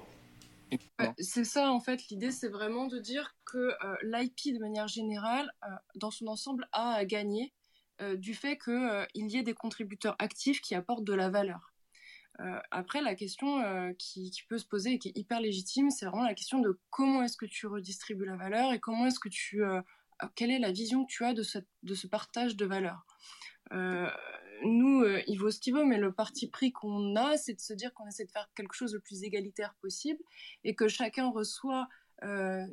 [1.19, 2.07] C'est ça, en fait.
[2.09, 6.67] L'idée, c'est vraiment de dire que euh, l'IP, de manière générale, euh, dans son ensemble,
[6.71, 7.53] a à gagner
[8.18, 11.74] du fait qu'il y ait des contributeurs actifs qui apportent de la valeur.
[12.41, 16.06] Euh, après, la question euh, qui, peut se poser et qui est hyper légitime, c'est
[16.06, 19.30] vraiment la question de comment est-ce que tu redistribues la valeur et comment est-ce que
[19.30, 19.82] tu, euh,
[20.36, 23.06] quelle est la vision que tu as de ce, de ce partage de valeur.
[24.64, 27.74] nous, il vaut ce qu'il vaut, mais le parti pris qu'on a, c'est de se
[27.74, 30.20] dire qu'on essaie de faire quelque chose le plus égalitaire possible
[30.64, 31.88] et que chacun reçoit
[32.24, 32.66] euh,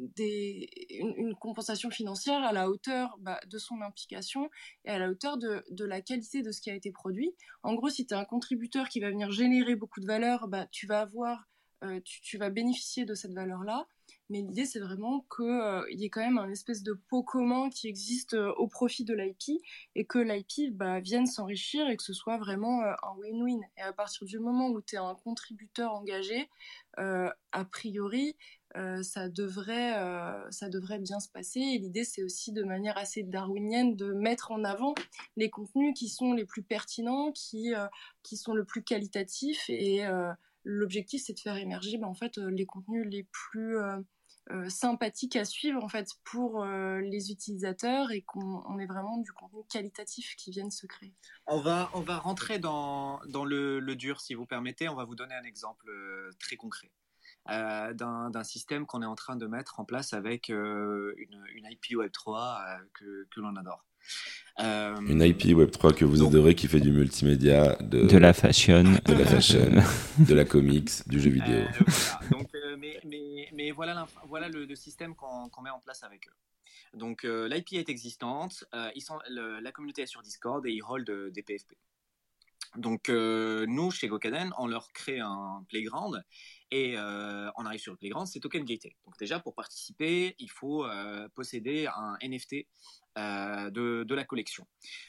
[0.91, 4.49] une, compensation financière à la hauteur bah, de son implication
[4.85, 7.35] et à la hauteur de, la qualité de ce qui a été produit.
[7.63, 10.67] En gros, si tu es un contributeur qui va venir générer beaucoup de valeur, bah,
[10.71, 11.49] tu vas avoir,
[11.83, 13.89] euh, tu, vas bénéficier de cette valeur-là.
[14.31, 17.69] Mais l'idée, c'est vraiment qu'il euh, y ait quand même un espèce de pot commun
[17.69, 19.61] qui existe au profit de l'IP
[19.97, 23.61] et que l'IP bah, vienne s'enrichir et que ce soit vraiment un win-win.
[23.77, 26.49] Et à partir du moment où tu es un contributeur engagé,
[26.97, 28.37] a priori,
[28.77, 31.61] euh, ça, devrait, euh, ça devrait bien se passer.
[31.61, 34.95] Et l'idée, c'est aussi de manière assez darwinienne de mettre en avant
[35.37, 37.87] les contenus qui sont les plus pertinents, qui, euh,
[38.23, 39.69] qui sont le plus qualitatifs.
[39.69, 40.03] Et
[40.65, 43.77] l'objectif, c'est de faire émerger ben, en fait, les contenus les plus
[44.69, 50.35] sympathiques à suivre en fait, pour les utilisateurs et qu'on ait vraiment du contenu qualitatif
[50.37, 51.15] qui vienne se créer.
[51.47, 54.89] On va, on va rentrer dans, dans le, le dur, si vous permettez.
[54.89, 55.91] On va vous donner un exemple
[56.39, 56.91] très concret.
[57.51, 61.65] Euh, d'un système qu'on est en train de mettre en place avec euh, une, une,
[61.73, 63.85] IP Web3 euh, que, que l'on adore.
[64.61, 69.13] une IP Web3 que vous adorez qui fait du multimédia, de, de la fashion, de
[69.13, 69.73] la fashion,
[70.21, 71.65] de la comics, du jeu vidéo.
[71.65, 72.21] Voilà.
[72.31, 76.97] Donc, mais, mais, mais, voilà, voilà le, le système qu'on met en place avec eux.
[76.97, 78.65] Donc l'IP est existante,
[78.95, 81.73] ils sont, la communauté est sur Discord et ils hold des PFP.
[82.77, 86.23] Donc nous, chez Gokaden, on leur crée un playground
[86.73, 88.93] et euh, on arrive sur le playground, c'est token gated.
[89.05, 92.67] Donc déjà, pour participer, il faut euh, posséder un NFT
[93.19, 94.67] euh, de, la collection.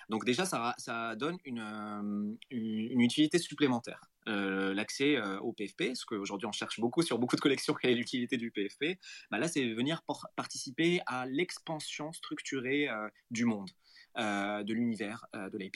[0.10, 4.02] Donc déjà, ça, donne une, une, utilité supplémentaire.
[4.26, 8.38] L'accès au PFP, ce qu'aujourd'hui on cherche beaucoup sur beaucoup de collections, quelle est l'utilité
[8.38, 8.98] du PFP
[9.32, 10.02] bah Là, c'est venir
[10.36, 12.90] participer à l'expansion structurée
[13.32, 13.70] du monde,
[14.18, 15.76] de l'univers de l'IP.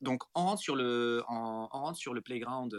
[0.00, 2.74] donc on rentre sur le, on rentre sur le playground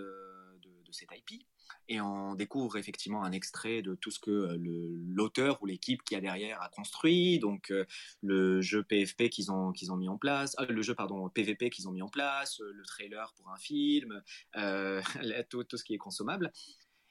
[0.94, 1.44] cette IP
[1.90, 6.16] et on découvre effectivement un extrait de tout ce que euh, l'auteur ou l'équipe qui
[6.16, 7.86] a derrière a construit, donc euh,
[8.22, 11.70] le jeu PFP qu'ils ont, qu'ils ont mis en place, euh, le jeu pardon PVP
[11.70, 14.22] qu'ils ont mis en place, le trailer pour un film,
[15.50, 16.52] tout, tout, ce qui est consommable.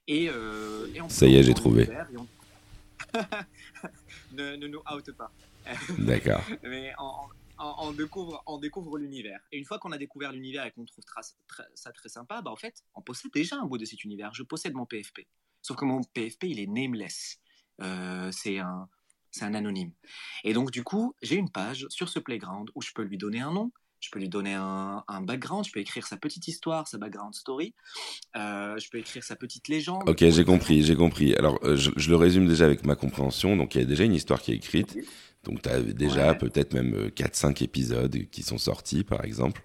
[0.08, 0.28] Et,
[1.08, 1.88] ça y est, j'ai trouvé.
[4.32, 5.32] ne, ne, nous out pas.
[5.98, 6.42] D'accord.
[6.62, 7.28] Mais en,
[7.78, 9.40] on, découvre, on découvre l'univers.
[9.52, 11.04] Et une fois qu'on a découvert l'univers et qu'on trouve
[11.74, 14.32] ça très sympa, bah en fait, on possède déjà un bout de cet univers.
[14.34, 15.26] Je possède mon PFP.
[15.60, 17.38] Sauf que mon PFP, il est nameless.
[17.80, 18.88] Euh, c'est un,
[19.30, 19.92] c'est un anonyme.
[20.44, 23.40] Et donc, du coup, j'ai une page sur ce playground où je peux lui donner
[23.40, 23.72] un nom,
[24.02, 27.72] je peux lui donner un, background, je peux écrire sa petite histoire, sa background story,
[28.36, 30.08] euh, je peux écrire sa petite légende.
[30.08, 31.34] Ok, j'ai compris, j'ai compris.
[31.36, 33.56] Alors, euh, je, je, le résume déjà avec ma compréhension.
[33.56, 34.98] Donc, il y a déjà une histoire qui est écrite.
[35.44, 39.62] Donc tu as déjà peut-être même 4-5 euh, épisodes qui sont sortis, par exemple.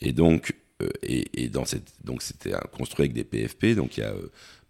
[0.00, 4.00] Et donc, euh, et, et, dans cette, donc c'était construit avec des PFP, donc il
[4.00, 4.14] y a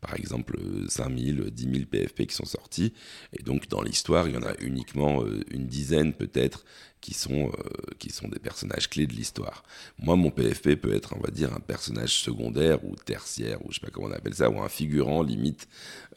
[0.01, 2.93] par exemple 5000, 10 000 PFP qui sont sortis,
[3.33, 6.65] et donc dans l'histoire il y en a uniquement une dizaine peut-être
[7.01, 7.51] qui sont, euh,
[7.99, 9.65] qui sont des personnages clés de l'histoire.
[9.99, 13.77] Moi, mon PFP peut être, on va dire, un personnage secondaire ou tertiaire, ou je
[13.77, 15.69] sais pas comment on appelle ça, ou un figurant limite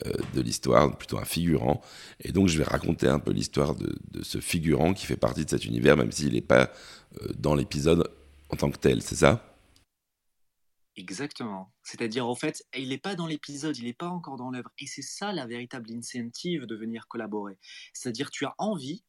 [0.05, 1.81] euh, de l'histoire, plutôt un figurant.
[2.19, 5.49] Et donc, je vais raconter un peu l'histoire de, ce figurant qui fait partie de
[5.49, 6.71] cet univers, même s'il n'est pas
[7.21, 8.09] euh, dans l'épisode
[8.49, 9.52] en tant que tel, c'est ça?
[10.95, 11.73] Exactement.
[11.81, 14.71] C'est-à-dire, en fait, il n'est pas dans l'épisode, il n'est pas encore dans l'œuvre.
[14.77, 17.57] Et c'est ça la véritable incentive de venir collaborer.
[17.93, 19.03] C'est-à-dire, tu as envie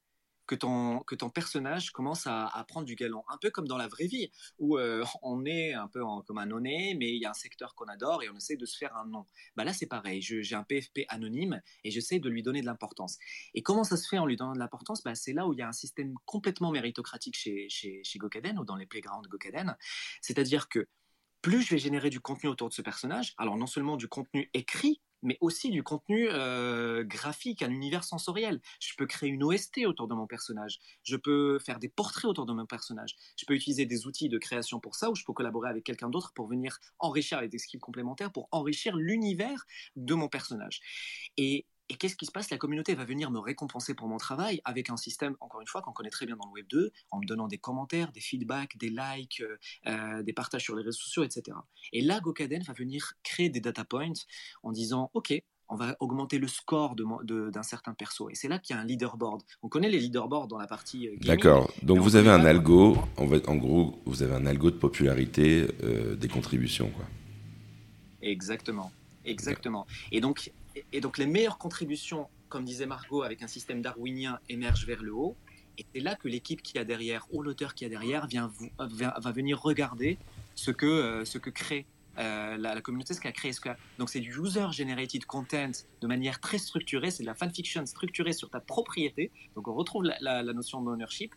[0.46, 3.22] que ton, que ton personnage commence à, prendre du galon.
[3.28, 6.46] Un peu comme dans la vraie vie, où euh, on est un peu comme un
[6.46, 8.94] nonné, mais il y a un secteur qu'on adore et on essaie de se faire
[8.96, 9.26] un nom.
[9.56, 10.22] Bah là, c'est pareil.
[10.22, 13.18] J'ai un PFP anonyme et j'essaie de lui donner de l'importance.
[13.54, 15.02] Et comment ça se fait en lui donnant de l'importance?
[15.02, 18.58] Bah, C'est là où il y a un système complètement méritocratique chez, chez, chez Gokaden
[18.58, 19.76] ou dans les playgrounds Gokaden.
[20.20, 20.88] C'est-à-dire que
[21.44, 24.48] plus je vais générer du contenu autour de ce personnage, alors non seulement du contenu
[24.54, 28.62] écrit, mais aussi du contenu euh, graphique, un univers sensoriel.
[28.80, 30.78] Je peux créer une OST autour de mon personnage.
[31.02, 33.14] Je peux faire des portraits autour de mon personnage.
[33.36, 36.08] Je peux utiliser des outils de création pour ça, ou je peux collaborer avec quelqu'un
[36.08, 39.66] d'autre pour venir enrichir avec des skills complémentaires, pour enrichir l'univers
[39.96, 40.80] de mon personnage.
[41.36, 42.50] Et et qu'est-ce qui se passe?
[42.50, 45.82] La communauté va venir me récompenser pour mon travail avec un système, encore une fois,
[45.82, 48.76] qu'on connaît très bien dans le Web 2, en me donnant des commentaires, des feedbacks,
[48.78, 49.56] des likes, euh,
[49.86, 51.56] euh, des partages sur les réseaux sociaux, etc.
[51.92, 54.12] Et là, Gokaden va venir créer des data points
[54.62, 55.34] en disant, OK,
[55.68, 58.30] on va augmenter le score d'un de, d'un certain perso.
[58.30, 59.42] Et c'est là qu'il y a un leaderboard.
[59.62, 61.70] On connaît les leaderboards dans la partie euh, D'accord.
[61.82, 65.66] Donc vous avez un algo, en, en, gros, vous avez un algo de popularité
[66.16, 67.04] des contributions, quoi.
[68.22, 68.90] Exactement.
[69.24, 69.86] Exactement.
[70.12, 70.50] Et donc,
[70.92, 75.12] et donc les meilleures contributions, comme disait Margot, avec un système darwinien, émergent vers le
[75.12, 75.36] haut.
[75.78, 79.32] Et c'est là que l'équipe qui a derrière, ou l'auteur qui a derrière, vient, va
[79.32, 80.18] venir regarder
[80.54, 81.86] ce que, euh, ce que crée
[82.18, 83.52] euh, la, communauté, ce qu'a créé.
[83.98, 88.50] Donc c'est du user-generated content de manière très structurée, c'est de la fanfiction structurée sur
[88.50, 89.32] ta propriété.
[89.56, 91.34] Donc on retrouve la, notion d'ownership.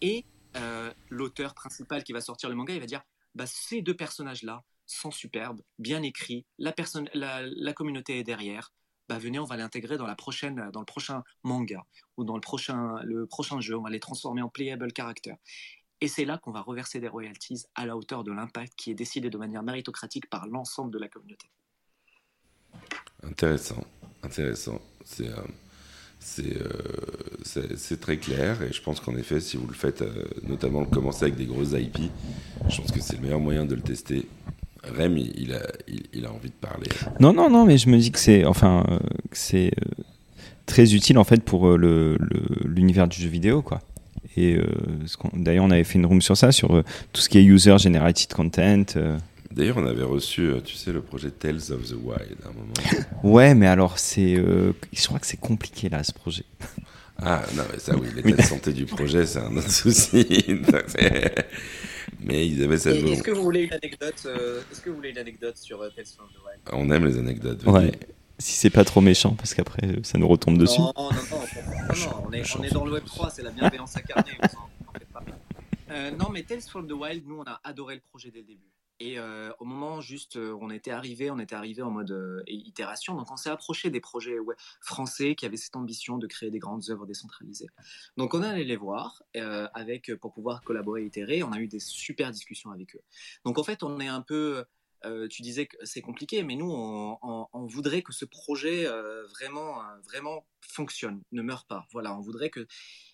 [0.00, 0.24] Et
[0.56, 3.02] euh, l'auteur principal qui va sortir le manga, il va dire,
[3.34, 8.72] bah, ces deux personnages-là sont superbes, bien écrits, la, personne, la communauté est derrière,
[9.10, 11.84] bah, venez, on va l'intégrer dans, la prochaine, dans le prochain manga
[12.16, 15.34] ou dans le prochain, le prochain jeu, on va les transformer en playable character.
[16.00, 18.94] Et c'est là qu'on va reverser des royalties à la hauteur de l'impact qui est
[18.94, 21.50] décidé de manière méritocratique par l'ensemble de la communauté.
[23.24, 23.84] Intéressant,
[24.22, 24.80] intéressant.
[25.04, 25.42] C'est euh,
[27.56, 31.24] euh, très clair et je pense qu'en effet, si vous le faites, euh, notamment commencer
[31.24, 31.98] avec des grosses IP,
[32.68, 34.28] je pense que c'est le meilleur moyen de le tester
[34.84, 35.60] Rem, il, a,
[36.12, 36.88] il, a envie de parler.
[37.20, 38.98] Non, non, non, mais je me dis que c'est enfin, euh,
[39.32, 40.02] c'est euh,
[40.64, 42.16] très utile en fait pour euh,
[42.64, 43.80] l'univers du jeu vidéo, quoi.
[44.36, 44.58] Et
[45.34, 48.32] d'ailleurs, on avait fait une room sur ça, sur tout ce qui est user generated
[48.32, 48.84] content.
[49.50, 52.72] D'ailleurs, on avait reçu, tu sais, le projet Tales of the Wild à un moment.
[53.24, 56.44] ouais, mais alors, c'est, je crois que c'est compliqué là, ce projet.
[57.20, 60.24] Ah, non, mais ça, oui, l'état de santé du projet, c'est un autre souci.
[62.22, 62.96] Mais ils avaient cette.
[62.96, 65.88] Est-ce que vous voulez une anecdote euh, Est-ce que vous voulez une anecdote sur euh,
[65.94, 66.60] Tales from the Wild?
[66.72, 67.64] On aime les anecdotes.
[67.64, 67.92] Ouais.
[68.38, 70.80] Si c'est pas trop méchant, parce qu'après ça nous retombe dessus.
[70.80, 73.96] Non, non, non, non, on, est, on est dans le Web 3, c'est la bienveillance
[73.96, 74.32] incarnée.
[75.90, 78.46] Euh, non, mais Tales from the Wild, nous on a adoré le projet dès le
[78.46, 78.70] début.
[79.02, 82.42] Et euh, au moment juste où on était arrivé, on était arrivé en mode euh,
[82.46, 83.14] itération.
[83.14, 84.36] Donc on s'est approché des projets
[84.82, 87.70] français qui avaient cette ambition de créer des grandes œuvres décentralisées.
[88.18, 91.42] Donc on est allé les voir euh, avec pour pouvoir collaborer et itérer.
[91.42, 93.02] On a eu des super discussions avec eux.
[93.46, 94.66] Donc en fait on est un peu
[95.04, 99.80] euh, tu disais que c'est compliqué, mais nous, on, voudrait que ce projet euh, vraiment,
[99.80, 101.86] euh, vraiment fonctionne, ne meure pas.
[101.92, 102.66] Voilà, on voudrait que.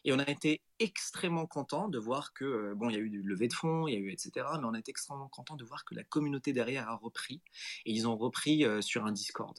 [0.04, 3.22] Et on a été extrêmement content de voir que, bon, il y a eu du
[3.22, 5.64] levée de fonds, il y a eu etc., mais on a été extrêmement content de
[5.64, 7.40] voir que la communauté derrière a repris,
[7.84, 9.58] et ils ont repris sur un Discord.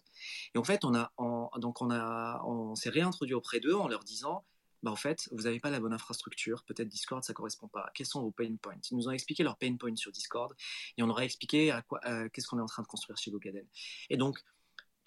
[0.56, 1.12] Et en fait, on a,
[1.58, 4.46] donc on a, on s'est réintroduit auprès d'eux en leur disant
[4.84, 7.90] bah, en fait, vous n'avez pas la bonne infrastructure, peut-être Discord, ça correspond pas.
[7.94, 8.80] Quels sont vos pain points?
[8.92, 10.54] Ils nous ont expliqué leurs pain points sur Discord
[10.98, 13.18] et on leur a expliqué à quoi, euh, qu'est-ce qu'on est en train de construire
[13.18, 13.66] chez Gokaden.
[14.10, 14.44] Et donc,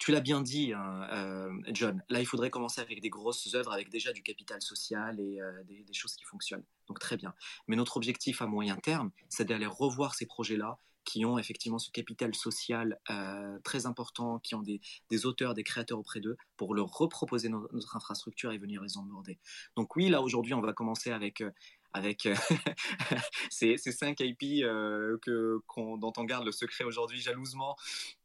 [0.01, 3.71] tu l'as bien dit, hein, euh, John, là, il faudrait commencer avec des grosses œuvres,
[3.71, 6.63] avec déjà du capital social et euh, des, choses qui fonctionnent.
[6.87, 7.35] Donc, très bien.
[7.67, 11.91] Mais notre objectif à moyen terme, c'est d'aller revoir ces projets-là qui ont effectivement ce
[11.91, 14.81] capital social euh, très important, qui ont des,
[15.25, 19.39] auteurs, des créateurs auprès d'eux, pour leur reproposer notre infrastructure et venir les emborder.
[19.75, 21.51] Donc oui, là aujourd'hui, on va commencer avec euh,
[21.93, 22.35] avec euh,
[23.49, 25.59] ces, ces, cinq IP que,
[25.97, 27.75] dont on garde le secret aujourd'hui jalousement,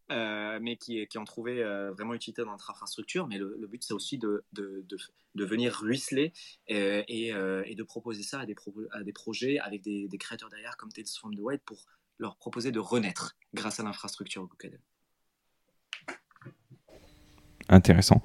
[0.09, 1.65] mais qui, qui, ont trouvé
[1.99, 3.27] vraiment utilité dans notre infrastructure.
[3.27, 4.87] Mais le, but, c'est aussi de, de,
[5.35, 6.33] venir ruisseler
[6.69, 8.55] et, et, de proposer ça à des,
[8.93, 11.85] à des projets avec des, créateurs derrière comme Tales from the White pour
[12.19, 14.79] leur proposer de renaître grâce à l'infrastructure Google.
[17.69, 18.23] Intéressant.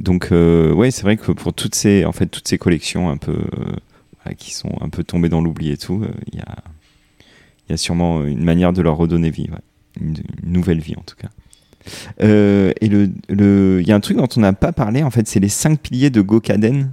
[0.00, 3.16] Donc euh, ouais, c'est vrai que pour toutes ces en fait toutes ces collections un
[3.16, 6.56] peu euh, qui sont un peu tombées dans l'oubli et tout, euh, il y a
[7.68, 9.50] il y a sûrement une manière de leur redonner vie,
[10.00, 11.28] une, nouvelle vie en tout cas.
[12.20, 15.40] et le il y a un truc dont on n'a pas parlé en fait, c'est
[15.40, 16.90] les cinq piliers de Gokaden.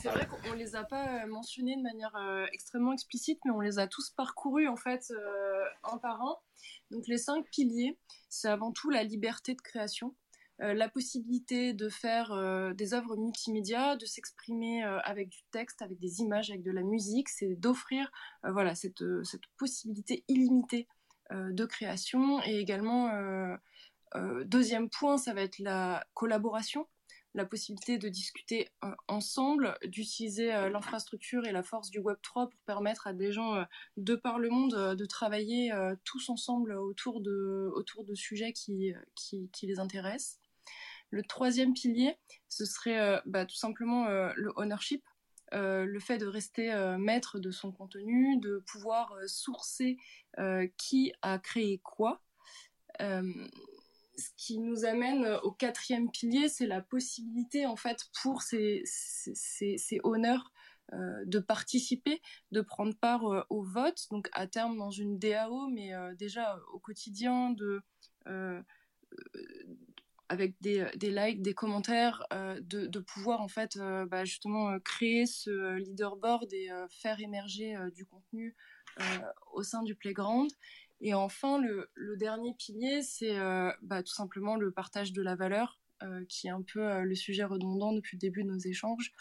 [0.00, 3.60] C'est vrai qu'on les a pas euh, mentionnés de manière euh, extrêmement explicite, mais on
[3.60, 6.36] les a tous parcourus en fait euh, un par un.
[6.90, 7.98] Donc les cinq piliers,
[8.28, 10.14] c'est avant tout la liberté de création,
[10.58, 12.30] la possibilité de faire
[12.74, 17.28] des œuvres multimédia, de s'exprimer avec du texte, avec des images, avec de la musique,
[17.30, 18.12] c'est d'offrir
[18.44, 20.86] voilà cette, cette possibilité illimitée
[21.32, 22.40] de création.
[22.44, 23.10] Et également
[24.44, 26.86] deuxième point, ça va être la collaboration
[27.34, 28.68] la possibilité de discuter
[29.08, 33.64] ensemble, d'utiliser l'infrastructure et la force du Web3 pour permettre à des gens
[33.96, 35.72] de par le monde de travailler
[36.04, 40.40] tous ensemble autour de, autour de sujets qui, qui, les intéressent.
[41.10, 42.16] Le troisième pilier,
[42.48, 45.02] ce serait bah, tout simplement le ownership.
[45.54, 49.98] Euh, le fait de rester euh, maître de son contenu, de pouvoir euh, sourcer
[50.78, 52.22] qui a créé quoi.
[54.16, 60.00] Ce qui nous amène au quatrième pilier, c'est la possibilité en fait pour ces, ces,
[60.04, 60.52] honneurs
[60.92, 66.58] de participer, de prendre part au vote, donc à terme dans une DAO, mais déjà
[66.74, 67.82] au quotidien, de,
[70.32, 74.78] avec des, euh, des, likes, des commentaires, euh, de, pouvoir en fait euh, bah, justement
[74.80, 78.56] créer ce leaderboard et faire émerger du contenu
[79.52, 80.50] au sein du playground.
[81.02, 83.36] Et enfin, le, dernier pilier, c'est
[83.82, 85.80] bah, tout simplement le partage de la valeur,
[86.28, 89.12] qui est un peu le sujet redondant depuis le début de nos échanges.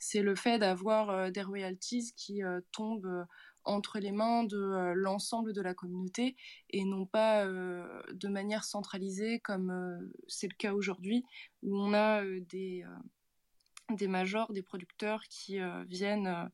[0.00, 3.26] C'est le fait d'avoir des royalties qui tombent
[3.68, 6.36] entre les mains de euh, l'ensemble de la communauté
[6.70, 11.24] et non pas euh, de manière centralisée comme euh, c'est le cas aujourd'hui
[11.62, 16.50] où on a des majors, des producteurs qui viennent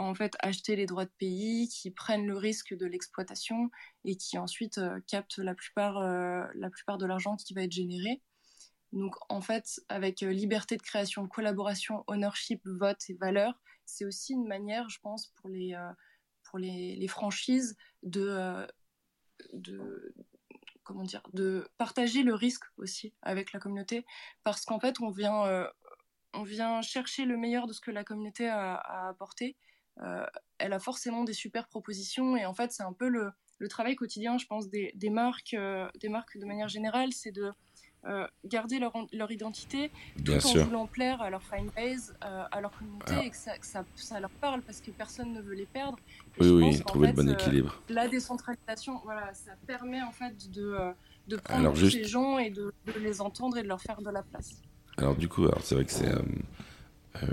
[0.00, 3.70] en fait acheter les droits de pays, qui prennent le risque de l'exploitation
[4.04, 8.22] et qui ensuite captent la plupart, la plupart de l'argent qui va être généré.
[8.92, 14.46] Donc en fait, avec liberté de création, collaboration, ownership, vote et valeur, c'est aussi une
[14.46, 15.92] manière, je pense, pour les, euh,
[16.44, 20.14] pour les, franchises de, euh,
[20.82, 24.04] comment dire, de partager le risque aussi avec la communauté,
[24.42, 25.68] parce qu'en fait, on vient, euh,
[26.34, 29.56] on vient chercher le meilleur de ce que la communauté a apporté.
[30.58, 33.96] Elle a forcément des super propositions et en fait, c'est un peu le, le, travail
[33.96, 35.56] quotidien, je pense, des, des marques,
[36.00, 37.52] des marques de manière générale, c'est de
[38.06, 39.90] euh, garder leur, leur, identité
[40.24, 44.20] tout en voulant plaire à leur fanbase, euh, à leur communauté et que, ça, ça,
[44.20, 45.98] leur parle parce que personne ne veut les perdre.
[46.40, 47.82] oui, oui, trouver le bon euh, équilibre.
[47.90, 50.78] la décentralisation, voilà, ça permet en fait de,
[51.28, 51.98] de prendre alors, juste...
[51.98, 54.62] ces gens et de, de, les entendre et de leur faire de la place.
[54.96, 56.10] Alors du coup, c'est vrai que c'est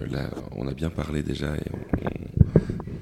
[0.10, 1.72] là, on a bien parlé déjà et,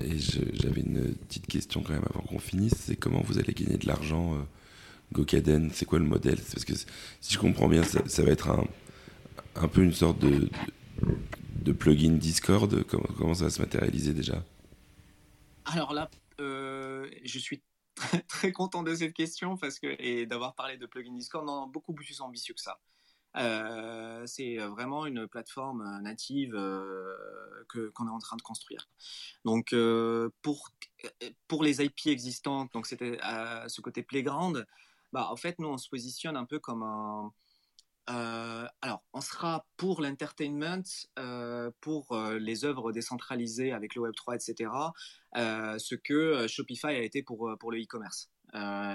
[0.05, 0.17] et
[0.53, 3.87] j'avais une petite question quand même avant qu'on finisse, c'est comment vous allez gagner de
[3.87, 4.37] l'argent
[5.13, 6.39] Gokaden, c'est quoi le modèle?
[6.51, 8.49] Parce que si je comprends bien, ça, va être
[9.55, 12.83] un, peu une sorte de, plugin Discord.
[12.83, 14.43] Comment, ça va se matérialiser déjà?
[15.65, 17.63] Alors là, euh, je suis
[18.27, 21.45] très, content de cette question parce que, et d'avoir parlé de plugin Discord.
[21.45, 22.79] Non, beaucoup plus ambitieux que ça.
[23.37, 27.15] Euh, c'est vraiment une plateforme native euh,
[27.69, 28.87] que qu'on est en train de construire.
[29.43, 30.69] Donc euh, pour
[31.47, 33.19] pour les IP existantes, donc c'était
[33.67, 34.65] ce côté playground,
[35.15, 37.31] bah, en fait, nous, on se positionne un peu comme un.
[38.09, 40.83] Euh, alors, on sera pour l'entertainment,
[41.17, 44.69] euh, pour euh, les œuvres décentralisées avec le Web3, etc.,
[45.79, 48.29] ce que Shopify a été pour, pour le e-commerce.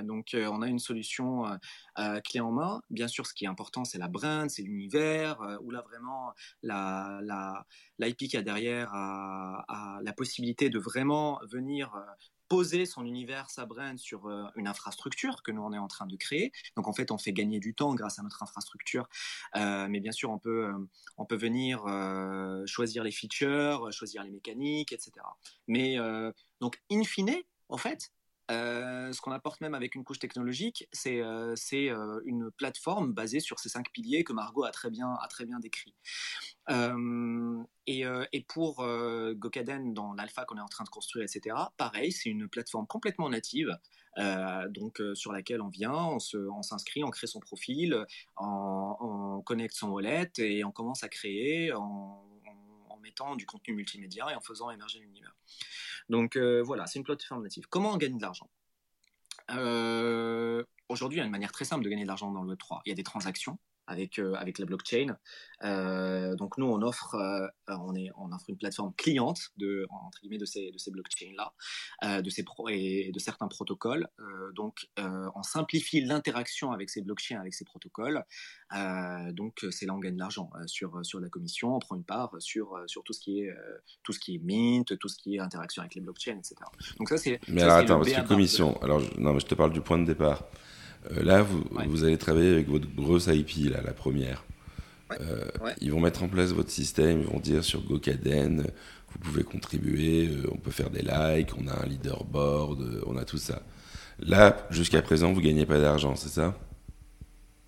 [0.05, 1.45] Donc, on a une solution
[2.25, 2.81] clé en main.
[2.91, 6.33] Bien sûr, ce qui est important, c'est la brand, c'est l'univers, où là, vraiment,
[6.63, 7.67] la, la,
[7.99, 11.93] l'IP qui a derrière a, la possibilité de vraiment venir
[12.51, 16.07] poser son univers, sa brand sur euh, une infrastructure que nous on est en train
[16.07, 16.53] de créer.
[16.77, 19.09] Donc en fait, on fait gagner du temps grâce à notre infrastructure,
[19.57, 21.85] euh, mais bien sûr, on peut euh, on peut venir
[22.67, 25.13] choisir les features, choisir les mécaniques, etc.
[25.69, 25.97] Mais
[26.61, 27.37] donc in fine,
[27.69, 28.11] en fait,
[28.51, 33.41] euh, ce qu'on apporte même avec une couche technologique, c'est euh, euh, une plateforme basée
[33.41, 35.29] sur ces cinq piliers que Margot a très bien, a
[35.61, 35.95] décrit.
[37.87, 38.87] Et, pour
[39.35, 43.29] Gokaden, dans l'alpha qu'on est en train de construire, etc., pareil, c'est une plateforme complètement
[43.29, 43.77] native,
[44.71, 48.05] donc sur laquelle on vient, on s'inscrit, on, crée son profil,
[48.37, 51.73] on, on, connecte son wallet et on commence à créer
[53.01, 55.35] mettant du contenu multimédia et en faisant émerger l'univers.
[56.09, 57.67] Donc euh, voilà, c'est une plateforme native.
[57.69, 58.51] Comment on gagne de l'argent?
[59.51, 62.53] Euh, Aujourd'hui, il y a une manière très simple de gagner de l'argent dans le
[62.53, 62.81] Web3.
[62.85, 63.61] Il y a des transactions
[63.91, 65.17] avec, euh, avec la blockchain.
[65.65, 70.21] Euh, donc nous, on offre, euh, on, est, on offre une plateforme cliente de, entre
[70.21, 74.09] guillemets, de ces, de ces blockchains-là, de, ces pro et de certains protocoles.
[74.55, 78.25] donc on simplifie l'interaction avec ces blockchains, avec ces protocoles.
[79.33, 82.35] donc c'est là on gagne de l'argent sur, sur la commission, on prend une part
[82.39, 83.51] sur, sur tout, ce qui est,
[84.03, 86.57] tout ce qui est mint, tout ce qui est interaction avec les blockchains, etc.
[86.99, 87.41] Donc ça c'est...
[87.49, 90.07] Mais alors attends, parce que commission, alors non mais je te parle du point de
[90.07, 90.45] départ.
[91.11, 94.45] Euh, là, vous, vous, allez travailler avec votre grosse IP, là, la première.
[95.21, 95.45] Euh,
[95.81, 98.65] ils vont mettre en place votre système, ils vont dire sur GoCaden,
[99.09, 103.25] vous pouvez contribuer, euh, on peut faire des likes, on a un leaderboard, on a
[103.25, 103.63] tout ça.
[104.21, 106.57] Là, jusqu'à présent, vous gagnez pas d'argent, c'est ça?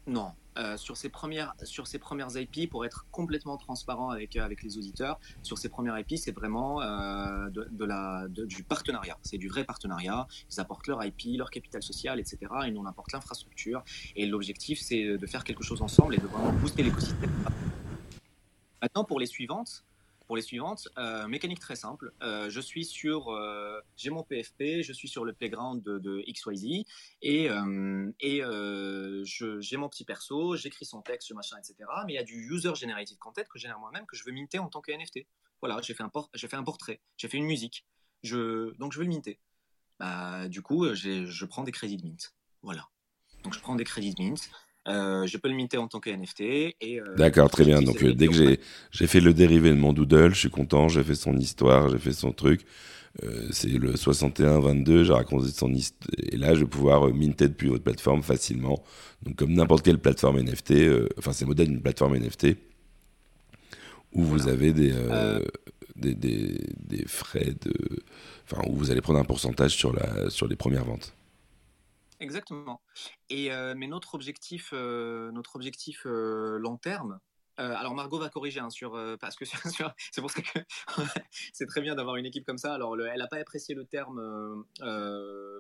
[0.07, 4.79] Non, euh, sur, ces premières, sur premières IP, pour être complètement transparent avec, avec les
[4.79, 9.19] auditeurs, sur ces premières IP, c'est vraiment de, de, la, du partenariat.
[9.23, 10.27] C'est du vrai partenariat.
[10.51, 12.39] Ils apportent leur IP, leur capital social, etc.
[12.67, 13.83] Et nous, on apporte l'infrastructure.
[14.17, 17.33] Et l'objectif, c'est de faire quelque chose ensemble et de vraiment booster l'écosystème.
[18.83, 19.85] Maintenant, pour les suivantes,
[20.33, 22.11] pour les suivantes, euh, mécanique très simple.
[22.23, 26.25] Euh, je suis sur, euh, j'ai mon PFP, je suis sur le playground de, de
[26.27, 26.87] XYZ
[27.21, 27.51] et,
[28.19, 28.43] et
[29.25, 31.87] j'ai mon petit perso, j'écris son texte, je machin, etc.
[32.07, 34.59] Mais il y a du user generated content que génère moi-même que je veux minter
[34.59, 35.27] en tant que NFT.
[35.61, 37.85] Voilà, j'ai fait un j'ai fait un portrait, j'ai fait une musique,
[38.23, 39.39] je, donc je veux le minter.
[39.99, 42.35] Bah, du coup, je prends des crédits de mint.
[42.63, 42.89] Voilà.
[43.43, 44.51] Donc je prends des crédits de mint.
[44.89, 46.41] Euh, je peux le minter en tant que NFT.
[46.41, 47.83] Et, euh, D'accord, très bien.
[47.83, 48.61] Donc euh, dès que j'ai,
[48.91, 51.99] j'ai fait le dérivé de mon doodle, je suis content, j'ai fait son histoire, j'ai
[51.99, 52.63] fait son truc.
[53.51, 56.11] c'est le 61-22, j'ai raconté son histoire.
[56.19, 58.83] Et là, je vais pouvoir minter depuis votre plateforme facilement.
[59.23, 60.73] Donc comme n'importe quelle plateforme NFT,
[61.19, 62.57] enfin c'est le modèle d'une plateforme NFT,
[64.15, 64.93] où vous avez des,
[65.95, 67.73] des, des, des, frais de...
[68.51, 71.15] Enfin, où vous allez prendre un pourcentage sur, la, sur les premières ventes.
[72.23, 72.81] Exactement.
[73.31, 77.19] Et euh, mais notre objectif, euh, notre objectif euh, long terme.
[77.57, 79.45] alors Margot va corriger hein, sur parce que
[80.13, 80.61] c'est pour ça que
[81.53, 82.75] c'est très bien d'avoir une équipe comme ça.
[82.75, 84.65] Alors elle n'a pas apprécié le terme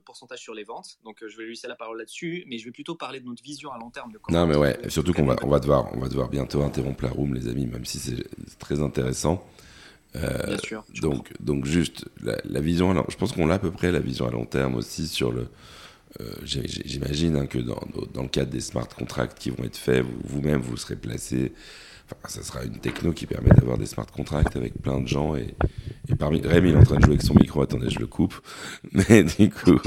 [0.05, 2.45] pourcentage sur les ventes, donc je vais lui laisser la parole là-dessus.
[2.47, 4.13] Mais je vais plutôt parler de notre vision à long terme.
[4.13, 7.03] De non mais ouais, surtout qu'on va on va devoir on va devoir bientôt interrompre
[7.03, 8.25] la room les amis, même si c'est
[8.61, 9.45] très intéressant.
[10.15, 10.85] Bien sûr.
[11.01, 12.93] Donc donc juste la, la vision.
[12.93, 15.33] Alors je pense qu'on a à peu près la vision à long terme aussi sur
[15.33, 15.49] le
[16.45, 17.81] j'imagine hein, que dans,
[18.13, 21.53] dans, le cadre des smart contracts qui vont être faits, vous-même vous, serez placé.
[22.07, 25.37] Enfin, ça sera une techno qui permet d'avoir des smart contracts avec plein de gens.
[25.37, 25.55] Et,
[26.19, 27.63] parmi Rem, il est en train de jouer avec son micro.
[27.63, 28.35] Attendez, je le coupe.
[28.93, 29.79] Mais du coup,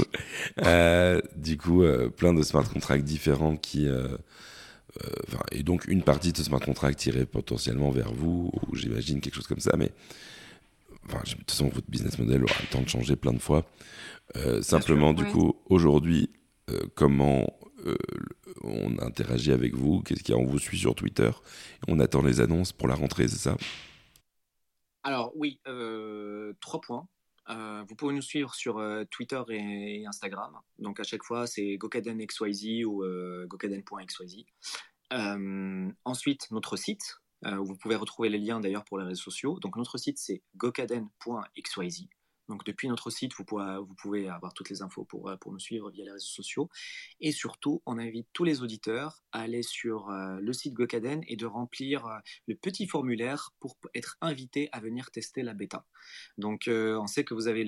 [0.64, 3.86] euh, du coup, euh, plein de smart contracts différents qui.
[3.86, 4.08] Euh,
[5.04, 9.20] euh, et donc une partie de ce smart contract irait potentiellement vers vous, ou j'imagine
[9.20, 9.76] quelque chose comme ça.
[9.76, 9.92] Mais
[11.08, 13.66] de toute façon, votre business model aura le temps de changer plein de fois.
[14.34, 16.30] Euh, simplement, du coup, aujourd'hui,
[16.70, 17.46] euh, comment
[17.86, 17.96] euh,
[18.62, 20.02] on interagit avec vous?
[20.02, 20.40] Qu'est-ce qu'il y a?
[20.40, 21.30] On vous suit sur Twitter.
[21.86, 23.56] On attend les annonces pour la rentrée, c'est ça?
[25.04, 25.60] Alors, oui,
[26.60, 27.06] trois points.
[27.48, 30.58] vous pouvez nous suivre sur Twitter et, Instagram.
[30.80, 33.04] Donc, à chaque fois, c'est gokadenxyz ou
[33.46, 34.44] gokaden.xyz.
[36.04, 39.60] ensuite, notre site, où vous pouvez retrouver les liens d'ailleurs pour les réseaux sociaux.
[39.60, 42.08] Donc, notre site, c'est gokaden.xyz.
[42.48, 46.04] Donc depuis notre site, vous pouvez, avoir toutes les infos pour, euh, nous suivre via
[46.04, 46.68] les réseaux sociaux.
[47.20, 51.36] Et surtout, on invite tous les auditeurs à aller sur euh, le site Gokaden et
[51.36, 55.84] de remplir euh, le petit formulaire pour être invité à venir tester la bêta.
[56.38, 57.64] Donc on sait que vous avez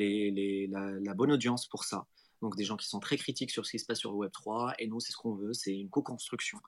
[0.68, 2.06] la, bonne audience pour ça.
[2.40, 4.30] Donc des gens qui sont très critiques sur ce qui se passe sur le Web
[4.32, 6.58] 3 et nous c'est ce qu'on veut, c'est une co-construction.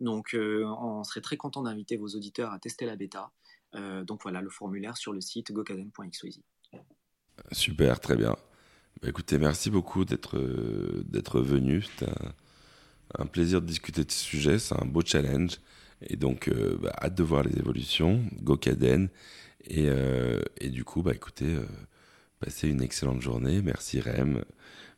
[0.00, 3.32] Donc on serait très content d'inviter vos auditeurs à tester la bêta.
[3.72, 6.42] donc voilà le formulaire sur le site gokaden.xyz.
[7.52, 8.36] Super, très bien.
[9.02, 11.82] Bah, écoutez, merci beaucoup d'être euh, d'être venu.
[11.82, 12.10] C'était
[13.18, 14.58] un, plaisir de discuter de ce sujet.
[14.58, 15.58] C'est un beau challenge.
[16.08, 18.22] Et donc, euh, bah, hâte de voir les évolutions.
[18.42, 19.08] Go Caden.
[19.68, 21.56] Et, euh, et du coup, bah, écoutez,
[22.40, 23.60] passez une excellente journée.
[23.62, 24.44] Merci Rem.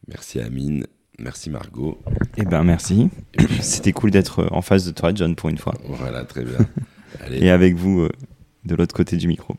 [0.07, 0.87] Merci Amine.
[1.19, 2.01] Merci Margot.
[2.37, 3.11] Eh ben merci.
[3.61, 5.75] C'était cool d'être en face de toi, John, pour une fois.
[5.85, 6.59] Voilà, très bien.
[7.33, 8.09] Et avec vous
[8.65, 9.57] de l'autre côté du micro.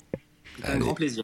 [0.64, 1.24] Un grand plaisir.